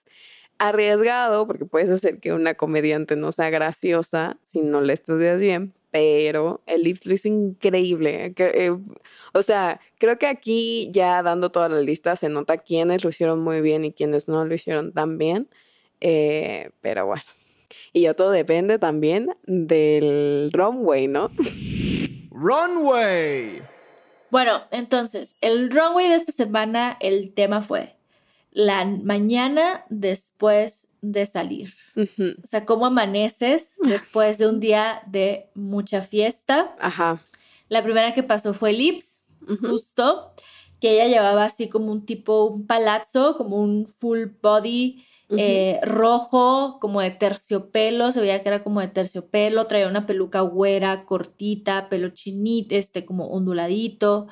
[0.60, 5.72] arriesgado porque puedes hacer que una comediante no sea graciosa si no la estudias bien,
[5.90, 8.34] pero el Lips lo hizo increíble.
[8.34, 8.76] que, eh,
[9.32, 13.40] o sea, creo que aquí ya dando toda la lista se nota quiénes lo hicieron
[13.40, 15.48] muy bien y quiénes no lo hicieron tan bien.
[16.00, 17.24] eh, pero bueno.
[17.92, 21.30] Y ya todo depende también del runway, ¿no?
[22.30, 23.60] Runway.
[24.30, 27.96] Bueno, entonces, el runway de esta semana, el tema fue
[28.52, 31.74] la mañana después de salir.
[31.96, 32.34] Ujú.
[32.42, 36.74] O sea, cómo amaneces después de un día de mucha fiesta.
[36.78, 37.22] Ajá.
[37.68, 39.22] La primera que pasó fue Lips,
[39.60, 40.34] justo,
[40.80, 45.04] que ella llevaba así como un tipo, un palazzo, como un full body
[45.38, 50.40] eh, rojo, como de terciopelo, se veía que era como de terciopelo, traía una peluca
[50.40, 54.26] güera, cortita, pelo chinito, este, como onduladito.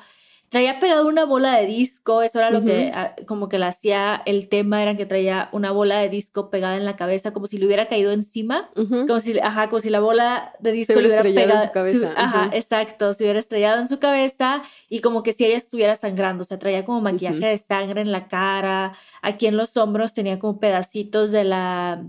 [0.49, 4.19] Traía pegado una bola de disco, eso era lo que ah, como que le hacía
[4.25, 7.59] el tema, era que traía una bola de disco pegada en la cabeza, como si
[7.59, 8.71] le hubiera caído encima.
[8.73, 11.67] Como si, ajá, como si la bola de disco hubiera le hubiera estrellado en pegado.
[11.67, 12.57] su cabeza, se- ajá, ajá.
[12.57, 13.13] exacto.
[13.13, 16.41] Se hubiera estrellado en su cabeza y como que si ella estuviera sangrando.
[16.41, 18.93] O sea, traía como maquillaje de sangre en la cara.
[19.21, 22.03] Aquí en los hombros tenía como pedacitos de la,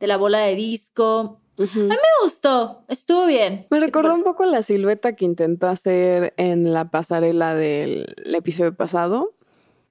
[0.00, 1.40] de la bola de disco.
[1.58, 1.80] Ujú.
[1.80, 3.66] Me gustó, estuvo bien.
[3.70, 9.32] Me recordó un poco la silueta que intentó hacer en la pasarela del episodio pasado,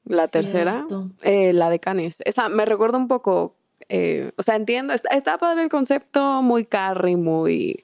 [0.06, 0.86] la tercera,
[1.24, 2.18] eh, la de Canes.
[2.26, 3.56] Esa me recuerda un poco,
[3.90, 7.84] eh, o sea, entiendo, está, está padre el concepto, muy Carrie, muy...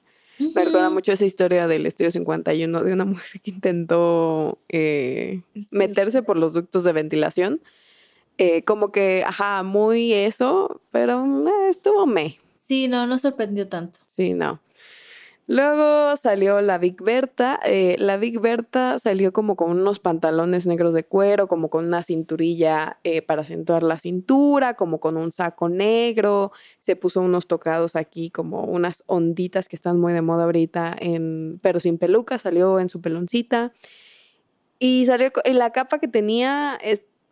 [0.54, 6.22] Me recuerda mucho esa historia del Estudio 51 de una mujer que intentó eh, meterse
[6.22, 7.60] por los ductos de ventilación.
[8.64, 11.24] Como que, ajá, muy eso, pero
[11.70, 12.40] estuvo me.
[12.66, 13.98] Sí, no, no sorprendió tanto.
[14.06, 14.60] Sí, no.
[15.48, 17.58] Luego salió la Big Berta.
[17.64, 22.02] eh, la Big Berta salió como con unos pantalones negros de cuero, como con una
[22.04, 26.52] cinturilla eh, para acentuar la cintura, como con un saco negro.
[26.80, 30.96] Se puso unos tocados aquí, como unas onditas que están muy de moda ahorita,
[31.60, 33.72] pero sin peluca, salió en su peloncita.
[34.78, 36.78] Y salió, y la capa que tenía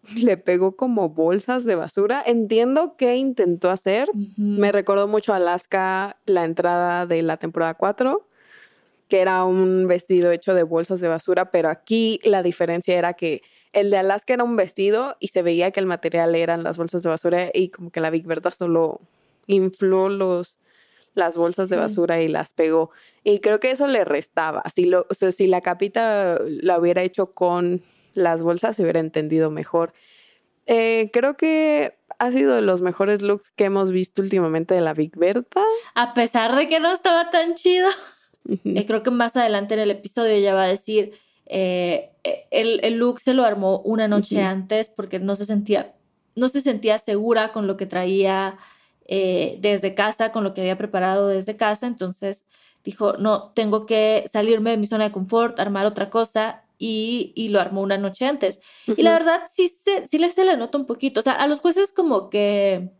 [0.17, 2.23] le pegó como bolsas de basura.
[2.25, 8.27] Entiendo qué intentó hacer, me recordó mucho a Alaska la entrada de la temporada 4,
[9.09, 13.43] que era un vestido hecho de bolsas de basura, pero aquí la diferencia era que
[13.73, 17.03] el de Alaska era un vestido y se veía que el material eran las bolsas
[17.03, 19.01] de basura y como que la Big Berta solo
[19.47, 20.59] infló los,
[21.15, 22.91] las bolsas de basura y las pegó.
[23.23, 24.63] Y creo que eso le restaba.
[24.75, 27.83] Si, lo, o sea, si la capita la hubiera hecho con
[28.15, 29.93] las bolsas, se hubiera entendido mejor.
[30.67, 34.95] Eh, creo que ha sido de los mejores looks que hemos visto últimamente de la
[34.95, 35.63] Big Berta.
[35.95, 37.89] A pesar de que no estaba tan chido.
[38.65, 41.13] Eh, creo que más adelante en el episodio ella va a decir,
[41.47, 42.11] eh,
[42.51, 45.95] el, el look se lo armó una noche antes porque no se sentía,
[46.35, 48.57] no se sentía segura con lo que traía
[49.07, 51.87] eh, desde casa, con lo que había preparado desde casa.
[51.87, 52.47] Entonces
[52.85, 57.49] dijo, no, tengo que salirme de mi zona de confort, armar otra cosa y, y
[57.49, 58.59] lo armó una noche antes.
[58.97, 61.21] Y la verdad sí, se, sí le se le nota un poquito.
[61.21, 62.91] O sea, a los jueces como que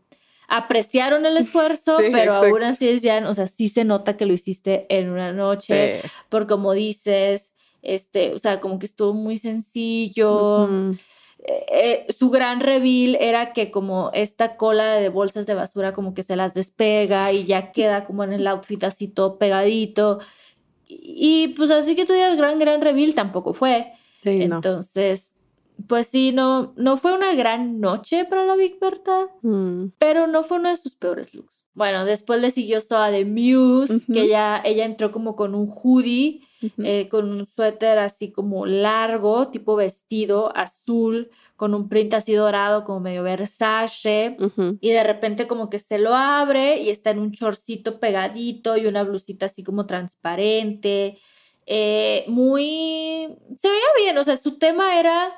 [0.47, 2.47] apreciaron el esfuerzo, Sí, pero exacto.
[2.55, 6.09] aún así decían, o sea, sí se nota que lo hiciste en una noche, Sí.
[6.29, 7.51] por como dices,
[7.81, 10.65] este, o sea, como que estuvo muy sencillo.
[10.65, 10.97] Ujú.
[11.43, 11.65] Eh,
[12.07, 16.21] eh, su gran reveal era que como esta cola de bolsas de basura como que
[16.21, 20.19] se las despega y ya queda como en el outfit así todo pegadito.
[20.93, 23.93] Y, pues así que tú digas gran, gran reveal tampoco fue.
[24.23, 24.55] Sí, no.
[24.57, 25.31] Entonces,
[25.87, 29.91] pues sí, no, no fue una gran noche para la Big Berta, Mm.
[29.97, 31.53] pero no fue uno de sus peores looks.
[31.73, 36.41] Bueno, después le siguió Soa de Muse, que ella, ella entró como con un hoodie,
[36.83, 41.29] eh, con un suéter así como largo, tipo vestido azul,
[41.61, 44.35] con un print así dorado, como medio Versace.
[44.79, 48.87] Y de repente como que se lo abre y está en un chorcito pegadito y
[48.87, 51.19] una blusita así como transparente.
[51.67, 53.27] Eh, muy...
[53.61, 55.31] Se veía bien, o sea, su tema era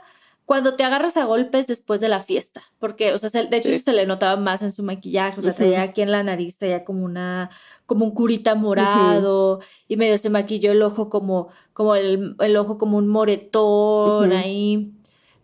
[0.45, 3.67] cuando te agarras a golpes después de la fiesta, porque, o sea, se- de hecho
[3.69, 3.79] Sí.
[3.79, 5.57] se le notaba más en su maquillaje, o sea, Ujú.
[5.57, 7.49] traía aquí en la nariz, traía como una,
[7.85, 9.59] como un curita morado
[9.89, 14.93] y medio se maquilló el ojo como, como el, el ojo como un moretón ahí.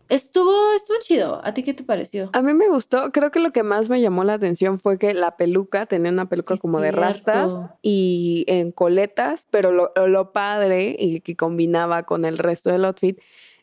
[0.10, 1.42] Estuvo, estuvo chido.
[1.44, 2.32] ¿A ti qué te pareció?
[2.34, 5.14] A mí me gustó, creo que lo que más me llamó la atención fue que
[5.14, 7.54] la peluca tenía una peluca Es como de rastas
[7.84, 13.20] y en coletas, pero lo, lo padre y que combinaba con el resto del outfit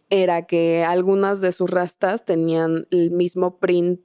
[0.08, 4.00] era que algunas de sus rastas tenían el mismo print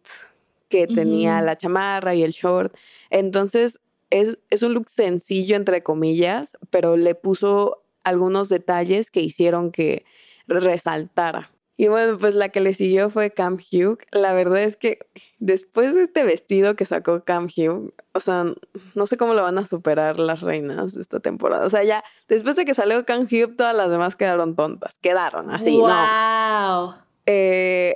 [0.68, 2.76] que tenía la chamarra y el short.
[3.12, 3.80] Entonces
[4.10, 10.06] es, es un look sencillo, entre comillas, pero le puso algunos detalles que hicieron que
[10.48, 11.52] resaltara.
[11.78, 13.98] Y bueno, pues la que le siguió fue Cam Hugh.
[14.12, 15.00] La verdad es que
[15.40, 18.46] después de este vestido que sacó Cam Hugh, o sea,
[18.94, 21.66] no sé cómo lo van a superar las reinas esta temporada.
[21.66, 25.00] O sea, ya después de que salió Cam Hugh, todas las demás quedaron tontas.
[25.00, 25.88] Quedaron así, ¿no?
[25.88, 26.96] ¡Wow!
[27.26, 27.96] Eh,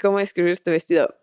[0.00, 1.14] ¿Cómo describir este vestido?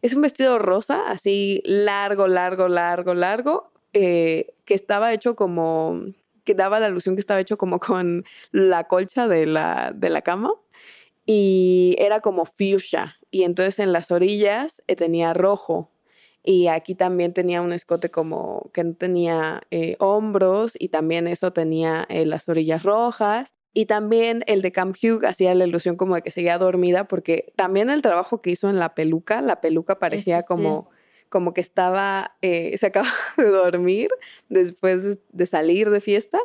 [0.00, 6.00] Es un vestido rosa, así largo, largo, largo, largo, eh, que estaba hecho como,
[6.44, 10.22] que daba la ilusión que estaba hecho como con la colcha de la, de la
[10.22, 10.50] cama
[11.26, 13.16] y era como fuchsia.
[13.30, 15.90] Y entonces en las orillas eh, tenía rojo.
[16.46, 21.54] Y aquí también tenía un escote como que no tenía eh, hombros y también eso
[21.54, 23.54] tenía eh, las orillas rojas.
[23.72, 27.52] Y también el de Camp Hugh hacía la ilusión como de que seguía dormida porque
[27.56, 30.46] también el trabajo que hizo en la peluca, la peluca parecía sí.
[30.46, 30.90] como,
[31.30, 33.08] como que estaba, eh, se acaba
[33.38, 34.10] de dormir
[34.50, 36.38] después de, de salir de fiesta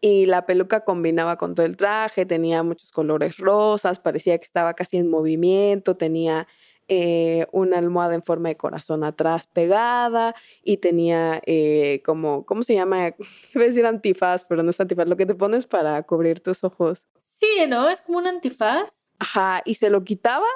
[0.00, 4.74] y la peluca combinaba con todo el traje, tenía muchos colores rosas, parecía que estaba
[4.74, 6.46] casi en movimiento, tenía
[6.88, 12.74] eh, una almohada en forma de corazón atrás pegada y tenía eh, como, ¿cómo se
[12.74, 13.08] llama?
[13.54, 16.62] Iba a decir antifaz, pero no es antifaz, lo que te pones para cubrir tus
[16.62, 17.06] ojos.
[17.22, 17.88] Sí, ¿no?
[17.88, 19.08] Es como un antifaz.
[19.18, 20.46] Ajá, y se lo quitaba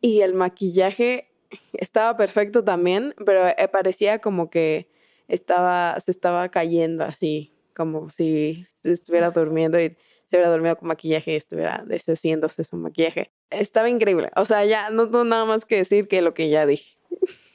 [0.00, 1.32] y el maquillaje
[1.72, 4.88] estaba perfecto también, pero eh, parecía como que
[5.26, 9.96] estaba, se estaba cayendo así, como si estuviera durmiendo y
[10.26, 13.32] se hubiera dormido con maquillaje y estuviera deshaciéndose su maquillaje.
[13.50, 14.30] Estaba increíble.
[14.36, 16.96] O sea, ya no tengo nada más que decir que lo que ya dije.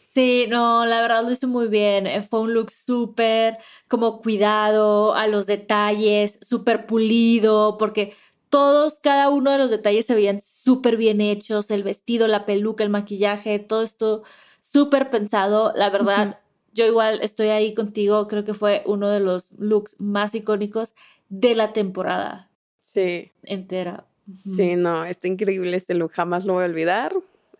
[0.07, 2.07] Sí, no, la verdad lo hizo muy bien.
[2.07, 3.57] Eh, Fue un look súper
[3.89, 8.13] como cuidado a los detalles, súper pulido, porque
[8.49, 11.69] todos, cada uno de los detalles se veían súper bien hechos.
[11.69, 14.23] El vestido, la peluca, el maquillaje, todo esto
[14.61, 15.73] súper pensado.
[15.75, 16.39] La verdad,
[16.75, 18.27] yo igual estoy ahí contigo.
[18.27, 20.93] Creo que fue uno de los looks más icónicos
[21.29, 22.51] de la temporada
[22.81, 24.05] Sí, entera.
[24.45, 26.11] Sí, no, está increíble este look.
[26.11, 27.13] Jamás lo voy a olvidar.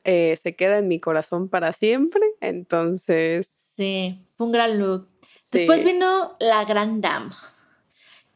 [0.03, 2.21] Eh, se queda en mi corazón para siempre.
[2.41, 5.07] Entonces, Sí, fue un gran look.
[5.51, 5.85] Después sí.
[5.87, 7.33] vino la Grand Dame.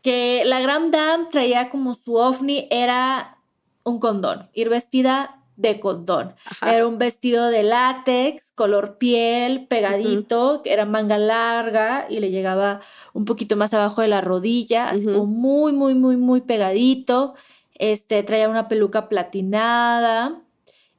[0.02, 3.38] Que la Grand Dame traía como su ovni, era
[3.84, 6.36] un condón, ir vestida de condón.
[6.46, 6.74] Ajá.
[6.74, 12.80] Era un vestido de látex, color piel, pegadito, que era manga larga y le llegaba
[13.14, 17.36] un poquito más abajo de la rodilla, así como muy, muy, muy, muy pegadito.
[17.76, 20.42] Este, traía una peluca platinada.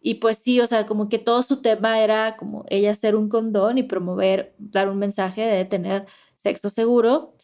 [0.03, 3.31] Y pues sí, o sea, como que todo su tema era como ella ser un
[3.31, 6.07] condón y promover, dar un mensaje de tener
[6.37, 7.35] sexo seguro.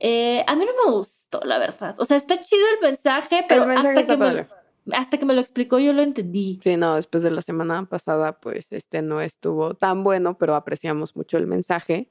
[0.00, 1.94] Eh, a mí no me gustó, la verdad.
[1.98, 4.46] O sea, está chido el mensaje, pero el mensaje hasta, que me.
[4.92, 6.60] Hasta que me lo explicó yo lo entendí.
[6.62, 11.16] Sí, no, después de la semana pasada, pues este no estuvo tan bueno, pero apreciamos
[11.16, 12.08] mucho el mensaje.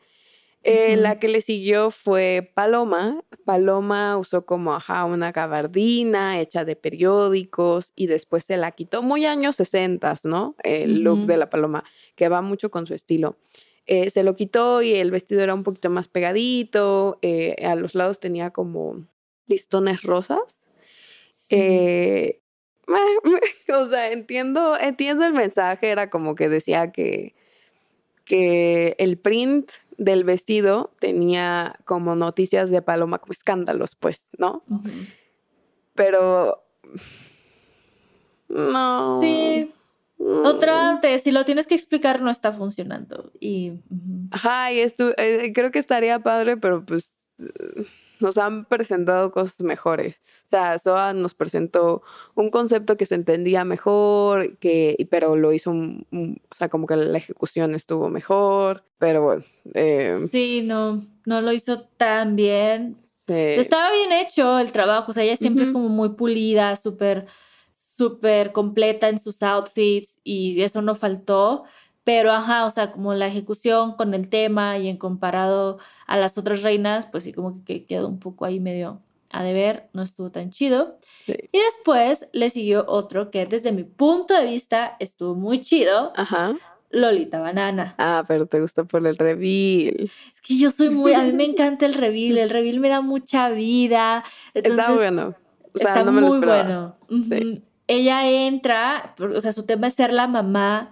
[0.63, 0.95] Eh.
[0.95, 3.23] La que le siguió fue Paloma.
[3.45, 9.03] Paloma usó como ajá, una gabardina hecha de periódicos y después se la quitó.
[9.03, 10.55] Muy años 60, ¿no?
[10.63, 11.83] El look de la Paloma,
[12.15, 13.37] que va mucho con su estilo.
[13.85, 17.19] Eh, se lo quitó y el vestido era un poquito más pegadito.
[17.21, 19.05] eh, a los lados tenía como
[19.47, 20.39] listones rosas.
[21.49, 22.41] Eh,
[23.73, 27.33] o sea, entiendo, entiendo el mensaje, era como que decía que,
[28.25, 34.63] que el print del vestido tenía como noticias de Paloma, como escándalos, pues, ¿no?
[35.93, 36.63] Pero
[38.49, 39.19] no.
[39.21, 39.71] Sí.
[40.17, 40.45] Mm.
[40.45, 43.31] Otra, de, si lo tienes que explicar, no está funcionando.
[43.39, 44.27] Y ujú.
[44.31, 47.13] Ajá, y estu- eh, creo que estaría padre, pero pues
[48.19, 50.21] nos han presentado cosas mejores.
[50.47, 52.01] O sea, Soa nos presentó
[52.35, 56.69] un concepto que se entendía mejor, que, y- pero lo hizo, un- un- o sea,
[56.69, 59.43] como que la ejecución estuvo mejor, pero bueno.
[59.73, 62.97] eh, sí, no, no lo hizo tan bien.
[63.59, 67.25] Estaba bien hecho el trabajo, o sea, ella siempre es como muy pulida, súper,
[67.73, 71.63] súper completa en sus outfits y eso no faltó,
[72.05, 76.37] pero ajá, o sea, como la ejecución con el tema y en comparado a las
[76.37, 79.01] otras reinas, pues sí, como que quedó un poco ahí medio
[79.31, 80.97] a deber, no estuvo tan chido.
[81.25, 81.33] Sí.
[81.51, 86.55] Y después le siguió otro que desde mi punto de vista estuvo muy chido, Ajá.
[86.91, 87.95] Lolita Banana.
[87.97, 90.09] Ah, pero te gustó por el reveal.
[90.33, 93.01] Es que yo soy muy, a mí me encanta el reveal, el reveal me da
[93.01, 94.23] mucha vida.
[94.53, 95.35] Está bueno.
[95.73, 96.97] O sea, está no me lo muy esperaba.
[97.09, 97.25] bueno.
[97.27, 97.63] Sí.
[97.87, 100.89] Ella entra, o sea, su tema es ser la mamá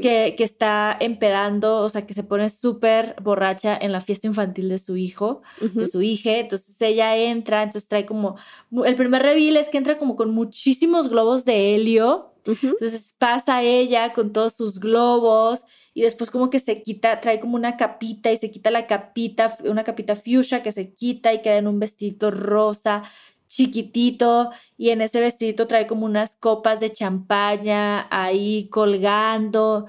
[0.00, 4.68] que, que está empedando, o sea, que se pone súper borracha en la fiesta infantil
[4.68, 6.36] de su hijo, de su hija.
[6.36, 8.36] Entonces ella entra, entonces trae como,
[8.84, 12.32] el primer reveal es que entra como con muchísimos globos de helio.
[12.44, 17.56] Entonces pasa ella con todos sus globos y después como que se quita, trae como
[17.56, 21.56] una capita y se quita la capita, una capita fuchsia que se quita y queda
[21.56, 23.02] en un vestidito rosa
[23.46, 29.86] chiquitito y en ese vestidito trae como unas copas de champaña ahí colgando.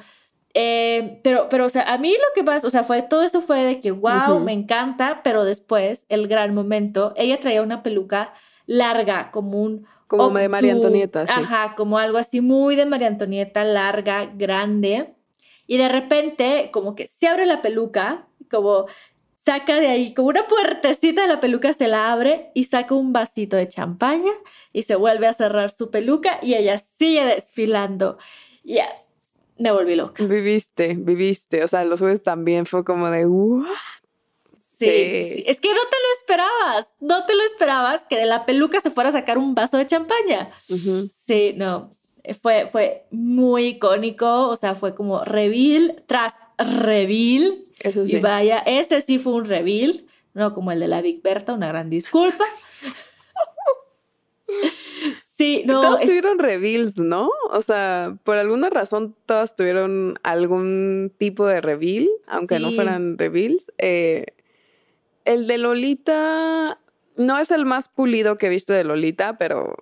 [0.54, 3.42] Eh, pero, pero, o sea, a mí lo que más, o sea, fue todo eso
[3.42, 8.34] fue de que, wow, me encanta, pero después, el gran momento, ella traía una peluca
[8.66, 11.34] larga, como un Como de María Antonieta, sí.
[11.36, 15.14] Ajá, como algo así muy de María Antonieta, larga, grande.
[15.68, 18.86] Y de repente, como que se abre la peluca, como
[19.48, 23.14] saca de ahí, como una puertecita de la peluca se la abre y saca un
[23.14, 24.32] vasito de champaña
[24.74, 28.18] y se vuelve a cerrar su peluca y ella sigue desfilando.
[28.66, 28.90] Y ya,
[29.58, 30.26] me volví loca.
[30.26, 31.64] Viviste, viviste.
[31.64, 33.66] O sea, los jueves también fue como de "What?".
[34.78, 35.10] Sí, Sí.
[35.10, 35.44] sí, sí.
[35.48, 38.92] Es que no te lo esperabas, no te lo esperabas que de la peluca se
[38.92, 40.52] fuera a sacar un vaso de champaña.
[40.70, 41.10] Ujú.
[41.12, 41.90] Sí, no,
[42.42, 47.64] fue, fue muy icónico, o sea, fue como reveal tras reveal.
[47.80, 48.20] Eso Y sí.
[48.20, 51.90] vaya, ese sí fue un reveal, no como el de la Big Berta, una gran
[51.90, 52.44] disculpa.
[55.38, 57.30] Sí, no, todas es- tuvieron reveals, ¿no?
[57.52, 63.72] O sea, por alguna razón todas tuvieron algún tipo de reveal, aunque no fueran reveals.
[63.78, 64.26] Eh,
[65.26, 66.80] el de Lolita,
[67.18, 69.76] No es el más pulido que he visto de Lolita, pero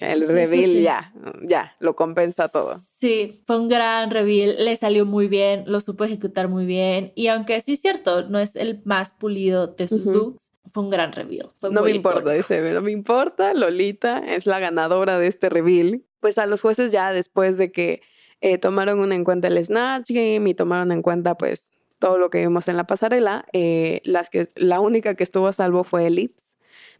[0.00, 0.82] el Sí, reveal sí.
[0.82, 1.12] ya,
[1.42, 2.80] ya, lo compensa todo.
[2.98, 7.12] Sí, fue un gran reveal, le salió muy bien, lo supo ejecutar muy bien.
[7.14, 10.12] Y aunque sí es cierto, no es el más pulido de sus Ujú.
[10.12, 11.50] looks, fue un gran reveal.
[11.60, 15.48] Fue No muy me importa, dice, no me importa, Lolita es la ganadora de este
[15.48, 16.02] reveal.
[16.20, 18.02] Pues a los jueces ya después de que
[18.40, 21.64] eh, tomaron en cuenta el Snatch Game y tomaron en cuenta pues
[22.00, 25.52] todo lo que vimos en la pasarela, eh, las que, la única que estuvo a
[25.52, 26.10] salvo fue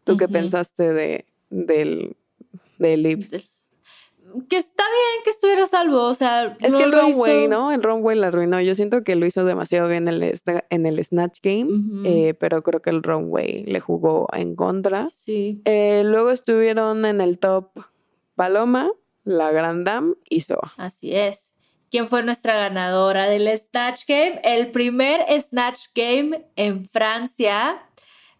[0.04, 2.16] ¿Tú qué pensaste de, del,
[2.78, 3.50] del Lips?
[4.48, 6.56] Que está bien que estuviera salvo, o sea.
[6.60, 7.70] Es no que el runway, hizo- ¿no?
[7.70, 8.60] El runway la arruinó.
[8.62, 10.40] Yo siento que lo hizo demasiado bien en el,
[10.70, 11.68] en el Snatch Game,
[12.06, 15.04] eh, pero creo que el runway le jugó en contra.
[15.04, 15.60] Sí.
[15.66, 17.72] Eh, luego estuvieron en el top
[18.34, 18.90] Paloma,
[19.24, 20.72] la Grand Dame y Soa.
[20.78, 21.52] Así es.
[21.90, 24.40] ¿Quién fue nuestra ganadora del Snatch Game?
[24.44, 27.82] El primer Snatch Game en Francia.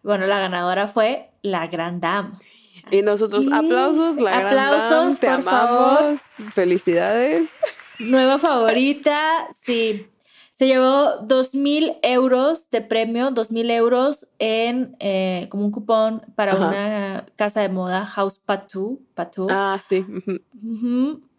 [0.01, 2.31] Bueno, la ganadora fue la Grand Dame.
[2.91, 3.53] Y nosotros, Así.
[3.55, 5.49] aplausos, la Aplausos, te por amamos,
[6.19, 6.51] favor.
[6.53, 7.49] felicidades.
[7.99, 10.07] Nueva favorita, sí.
[10.55, 16.21] Se llevó dos mil euros de premio, dos mil euros en eh, como un cupón
[16.35, 16.67] para Ajá.
[16.67, 19.01] una casa de moda, House Patou.
[19.15, 19.47] Patou.
[19.49, 20.05] Ah, sí,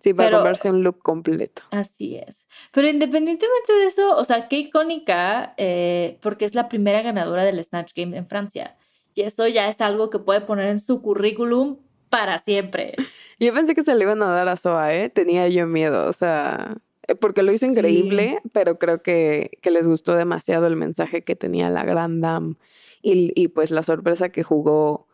[0.00, 1.62] sí, para Pero- comprarse un look completo.
[1.70, 2.46] Así es.
[2.72, 7.62] Pero independientemente de eso, o sea, qué icónica, eh, porque es la primera ganadora del
[7.62, 8.76] Snatch Game en Francia.
[9.14, 11.78] Y eso ya es algo que puede poner en su currículum
[12.10, 12.94] para siempre.
[13.40, 15.08] Yo pensé que se le iban a dar a Soa, ¿eh?
[15.10, 16.76] Tenía yo miedo, o sea,
[17.08, 17.72] eh, porque lo hizo Sí.
[17.72, 22.54] increíble, pero creo que, que les gustó demasiado el mensaje que tenía la Grand Dame
[23.02, 25.06] y, y pues la sorpresa que jugó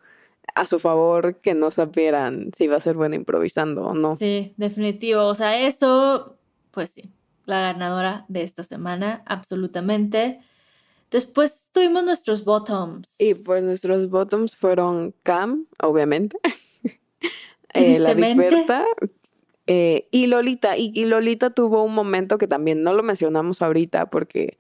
[0.55, 4.17] a su favor, que no supieran si iba a ser buena improvisando o no.
[4.17, 5.27] Sí, definitivo.
[5.27, 6.37] O sea, eso,
[6.71, 7.11] pues sí,
[7.47, 10.41] la ganadora de esta semana, absolutamente.
[11.11, 13.21] Después tuvimos nuestros bottoms.
[13.21, 16.39] Y pues nuestros bottoms fueron Cam, obviamente.
[17.75, 18.15] eh, la.
[18.15, 18.85] Berta.
[19.67, 20.77] eh, y Lolita.
[20.77, 24.59] Y, y Lolita tuvo un momento que también no lo mencionamos ahorita porque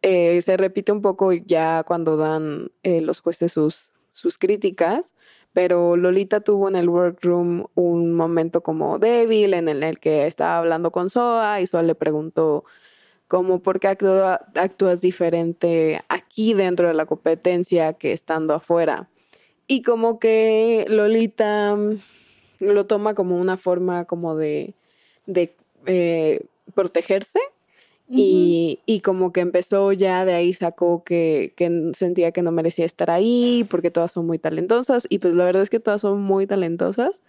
[0.00, 5.14] eh, se repite un poco ya cuando dan eh, los jueces sus, sus críticas.
[5.52, 10.56] Pero Lolita tuvo en el workroom un momento como débil en el, el que estaba
[10.56, 12.64] hablando con Soa y Soa le preguntó
[13.32, 19.08] como por qué actúa- actúas diferente aquí dentro de la competencia que estando afuera.
[19.66, 21.74] Y como que Lolita
[22.60, 24.74] lo toma como una forma como de,
[25.24, 25.56] de
[25.86, 27.38] eh, protegerse
[28.06, 32.84] y, y como que empezó ya de ahí sacó que, que sentía que no merecía
[32.84, 36.20] estar ahí porque todas son muy talentosas y pues la verdad es que todas son
[36.20, 37.22] muy talentosas,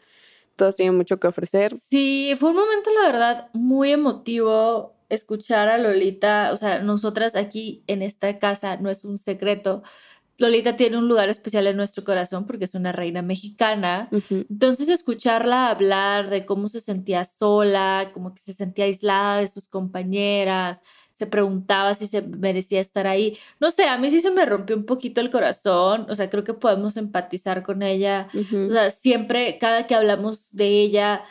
[0.58, 1.78] todas tienen mucho que ofrecer.
[1.78, 6.52] Sí, fue un momento, la verdad, muy emotivo escuchar a Lolita.
[6.54, 9.84] O sea, nosotras aquí en esta casa no es un secreto.
[10.38, 14.10] Lolita tiene un lugar especial en nuestro corazón porque es una reina mexicana.
[14.30, 19.68] Entonces, escucharla hablar de cómo se sentía sola, como que se sentía aislada de sus
[19.68, 20.82] compañeras,
[21.14, 23.38] se preguntaba si se merecía estar ahí.
[23.60, 26.08] No sé, a mí sí se me rompió un poquito el corazón.
[26.10, 28.28] O sea, creo que podemos empatizar con ella.
[28.34, 31.24] O sea, siempre, cada que hablamos de ella,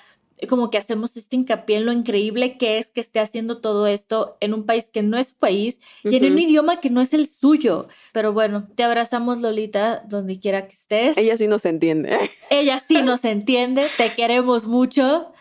[0.47, 4.37] como que hacemos este hincapié en lo increíble que es que esté haciendo todo esto
[4.41, 7.15] en un país que no es su país y en un idioma que no es
[7.15, 7.89] el suyo.
[8.13, 11.17] Pero bueno, te abrazamos, Lolita, donde quiera que estés.
[11.17, 12.19] Ella sí nos entiende.
[12.51, 15.33] Ella sí nos entiende, te queremos mucho.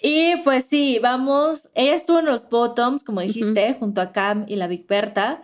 [0.00, 1.70] Y pues sí, vamos.
[1.74, 5.42] Ella estuvo en los bottoms, como dijiste, junto a Cam y la Big Berta.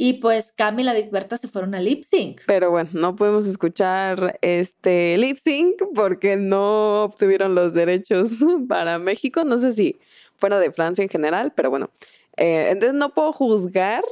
[0.00, 2.42] Y pues Cam y la Big Berta se fueron a lip sync.
[2.46, 8.36] Pero bueno, no podemos escuchar este lip sync porque no obtuvieron los derechos
[8.68, 9.42] para México.
[9.42, 9.98] No sé si
[10.36, 11.90] fuera de Francia en general, pero bueno.
[12.36, 14.04] Eh, entonces no puedo juzgar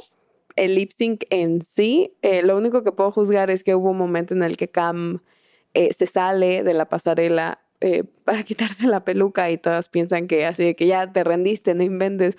[0.57, 2.11] el lip sync en sí.
[2.21, 5.21] Eh, lo único que puedo juzgar es que hubo un momento en el que Cam
[5.73, 7.61] eh, se sale de la pasarela
[8.25, 11.83] para quitarse la peluca y todas piensan que así de que ya te rendiste, no
[11.83, 12.35] inventes.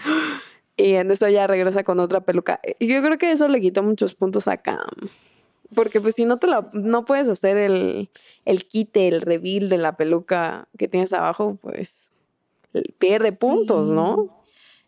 [0.79, 2.61] Y en eso ya regresa con otra peluca.
[2.79, 4.87] Y yo creo que eso le quitó muchos puntos a Cam.
[5.75, 8.09] Porque pues si no te la, no puedes hacer el,
[8.47, 11.93] el quite, el reveal de la peluca que tienes abajo, pues
[12.99, 14.39] pierde puntos, ¿no?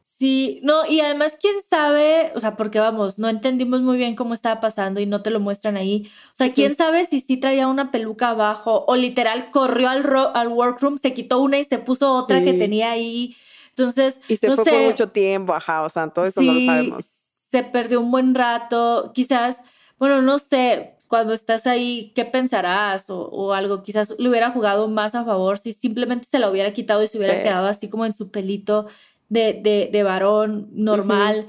[0.03, 4.35] Sí, no, y además, quién sabe, o sea, porque vamos, no entendimos muy bien cómo
[4.35, 6.11] estaba pasando y no te lo muestran ahí.
[6.35, 10.35] O sea, quién sabe si sí traía una peluca abajo o literal corrió al, ro-
[10.37, 13.35] al workroom, se quitó una y se puso otra que tenía ahí.
[13.81, 16.53] Entonces, Y se no fue sé, por mucho tiempo, ajá, o sea, todo eso no
[16.53, 17.05] lo sabemos.
[17.51, 19.61] se perdió un buen rato, quizás,
[19.99, 23.11] bueno, no sé, cuando estás ahí, ¿qué pensarás?
[23.11, 26.73] O, o algo, quizás le hubiera jugado más a favor si simplemente se la hubiera
[26.73, 27.43] quitado y se hubiera Sí.
[27.43, 28.87] quedado así como en su pelito
[29.29, 31.49] de, de, de varón normal.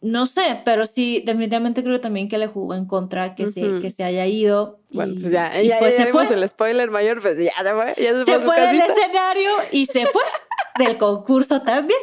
[0.00, 3.90] no sé, pero sí, definitivamente creo también que le jugó en contra que, se, que
[3.90, 4.80] se haya ido.
[4.90, 6.26] Bueno, y- pues ya, y ya, pues ya se fue.
[6.34, 7.94] el spoiler mayor, pues ya se fue.
[8.02, 10.22] Ya se, su fue del escenario y se fue
[10.78, 12.00] del concurso también.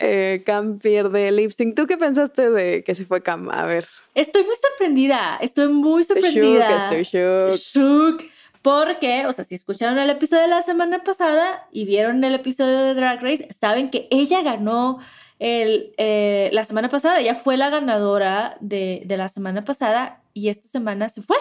[0.00, 1.74] Eh, Cam pierde lip sync.
[1.74, 3.50] ¿Tú qué pensaste de que se fue Cam?
[3.50, 3.86] A ver.
[4.14, 6.90] Estoy muy sorprendida, estoy muy Estoy shook, sorprendida.
[6.90, 7.56] estoy shook.
[7.58, 8.22] Shook,
[8.62, 12.78] Porque, o sea, si escucharon el episodio de la semana pasada y vieron el episodio
[12.78, 14.98] de Drag Race, saben que ella ganó
[15.40, 20.48] el, eh, la semana pasada, ella fue la ganadora de, de la semana pasada y
[20.48, 21.36] esta semana se fue.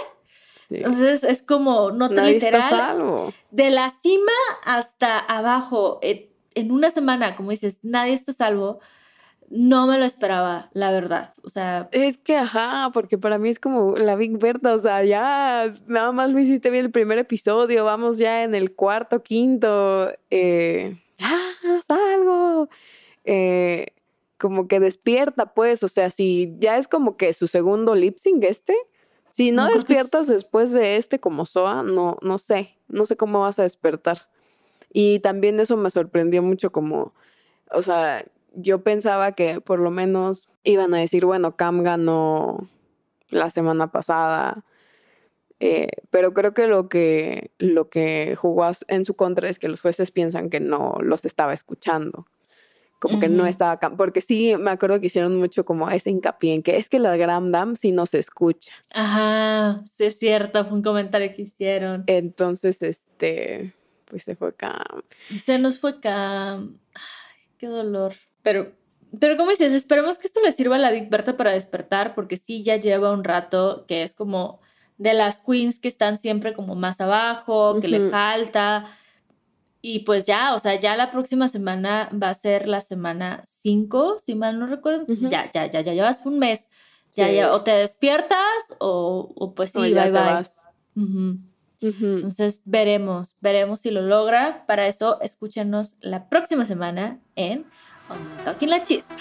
[0.70, 0.76] Sí.
[0.78, 2.70] Entonces es como nota Nadie literal.
[2.70, 3.34] salvo.
[3.52, 4.32] de la cima
[4.66, 6.27] hasta abajo, en,
[6.58, 8.80] en una semana, como dices, nadie está salvo.
[9.50, 11.34] No me lo esperaba, la verdad.
[11.42, 15.06] O sea, Es que, ajá, porque para mí es como la Big Berta, o sea,
[15.06, 20.12] ya nada más lo hiciste bien el primer episodio, vamos ya en el cuarto, quinto,
[20.30, 21.38] eh, ya,
[21.78, 22.68] haz algo.
[23.24, 23.88] Eh,
[24.38, 28.44] como que despierta, pues, o sea, si ya es como que su segundo lip sync
[28.44, 28.76] este,
[29.32, 33.16] si no, No, es- despiertas después de este como Soa, no, no sé, no sé
[33.16, 34.28] cómo vas a despertar.
[34.92, 37.14] Y también eso me sorprendió mucho como,
[37.72, 42.70] o sea, yo pensaba que por lo menos iban a decir, bueno, Cam ganó
[43.30, 44.64] la semana pasada,
[45.60, 49.82] eh, pero creo que lo que lo que jugó en su contra es que los
[49.82, 52.28] jueces piensan que no los estaba escuchando,
[53.00, 56.64] como que no estaba, porque sí me acuerdo que hicieron mucho como ese hincapié en
[56.64, 60.78] que es que la Grand Dame sí no se escucha, ajá, sí es cierto, fue
[60.78, 62.04] un comentario que hicieron.
[62.08, 63.74] entonces este,
[64.10, 65.02] pues se fue Cam.
[65.46, 66.80] Se nos fue Cam.
[66.94, 67.02] Ay,
[67.58, 68.14] qué dolor.
[68.42, 68.72] Pero,
[69.20, 72.38] pero como dices, esperemos que esto le sirva a la Big Berta para despertar, porque
[72.38, 74.62] sí ya lleva un rato que es como
[74.98, 78.10] de las queens que están siempre como más abajo, que le Ujú.
[78.10, 78.86] falta.
[79.82, 84.18] Y pues ya, o sea, ya la próxima semana va a ser la semana 5,
[84.26, 85.02] si mal no recuerdo.
[85.02, 85.32] Entonces Ujú.
[85.32, 86.68] ya, ya, ya, ya llevas un mes.
[87.16, 87.36] Ya, Sí.
[87.36, 88.40] ya, o te despiertas
[88.80, 90.22] o, o pues sí, O ya bye te bye.
[90.22, 90.56] vas.
[91.82, 94.66] Entonces veremos, veremos si lo logra.
[94.66, 97.66] Para eso, escúchenos la próxima semana en
[98.10, 99.16] On Talking La Chispa.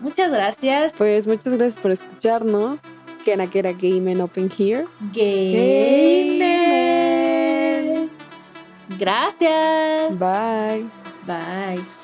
[0.00, 2.80] Muchas gracias, Pues muchas gracias por escucharnos.
[3.24, 4.86] Kena Kera Game Open Here.
[5.12, 6.44] Gamer.
[8.98, 10.18] Gracias.
[10.18, 10.84] Bye.
[11.26, 12.03] Bye.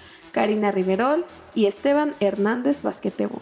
[0.31, 3.41] Karina Riverol y Esteban Hernández Basquetebo.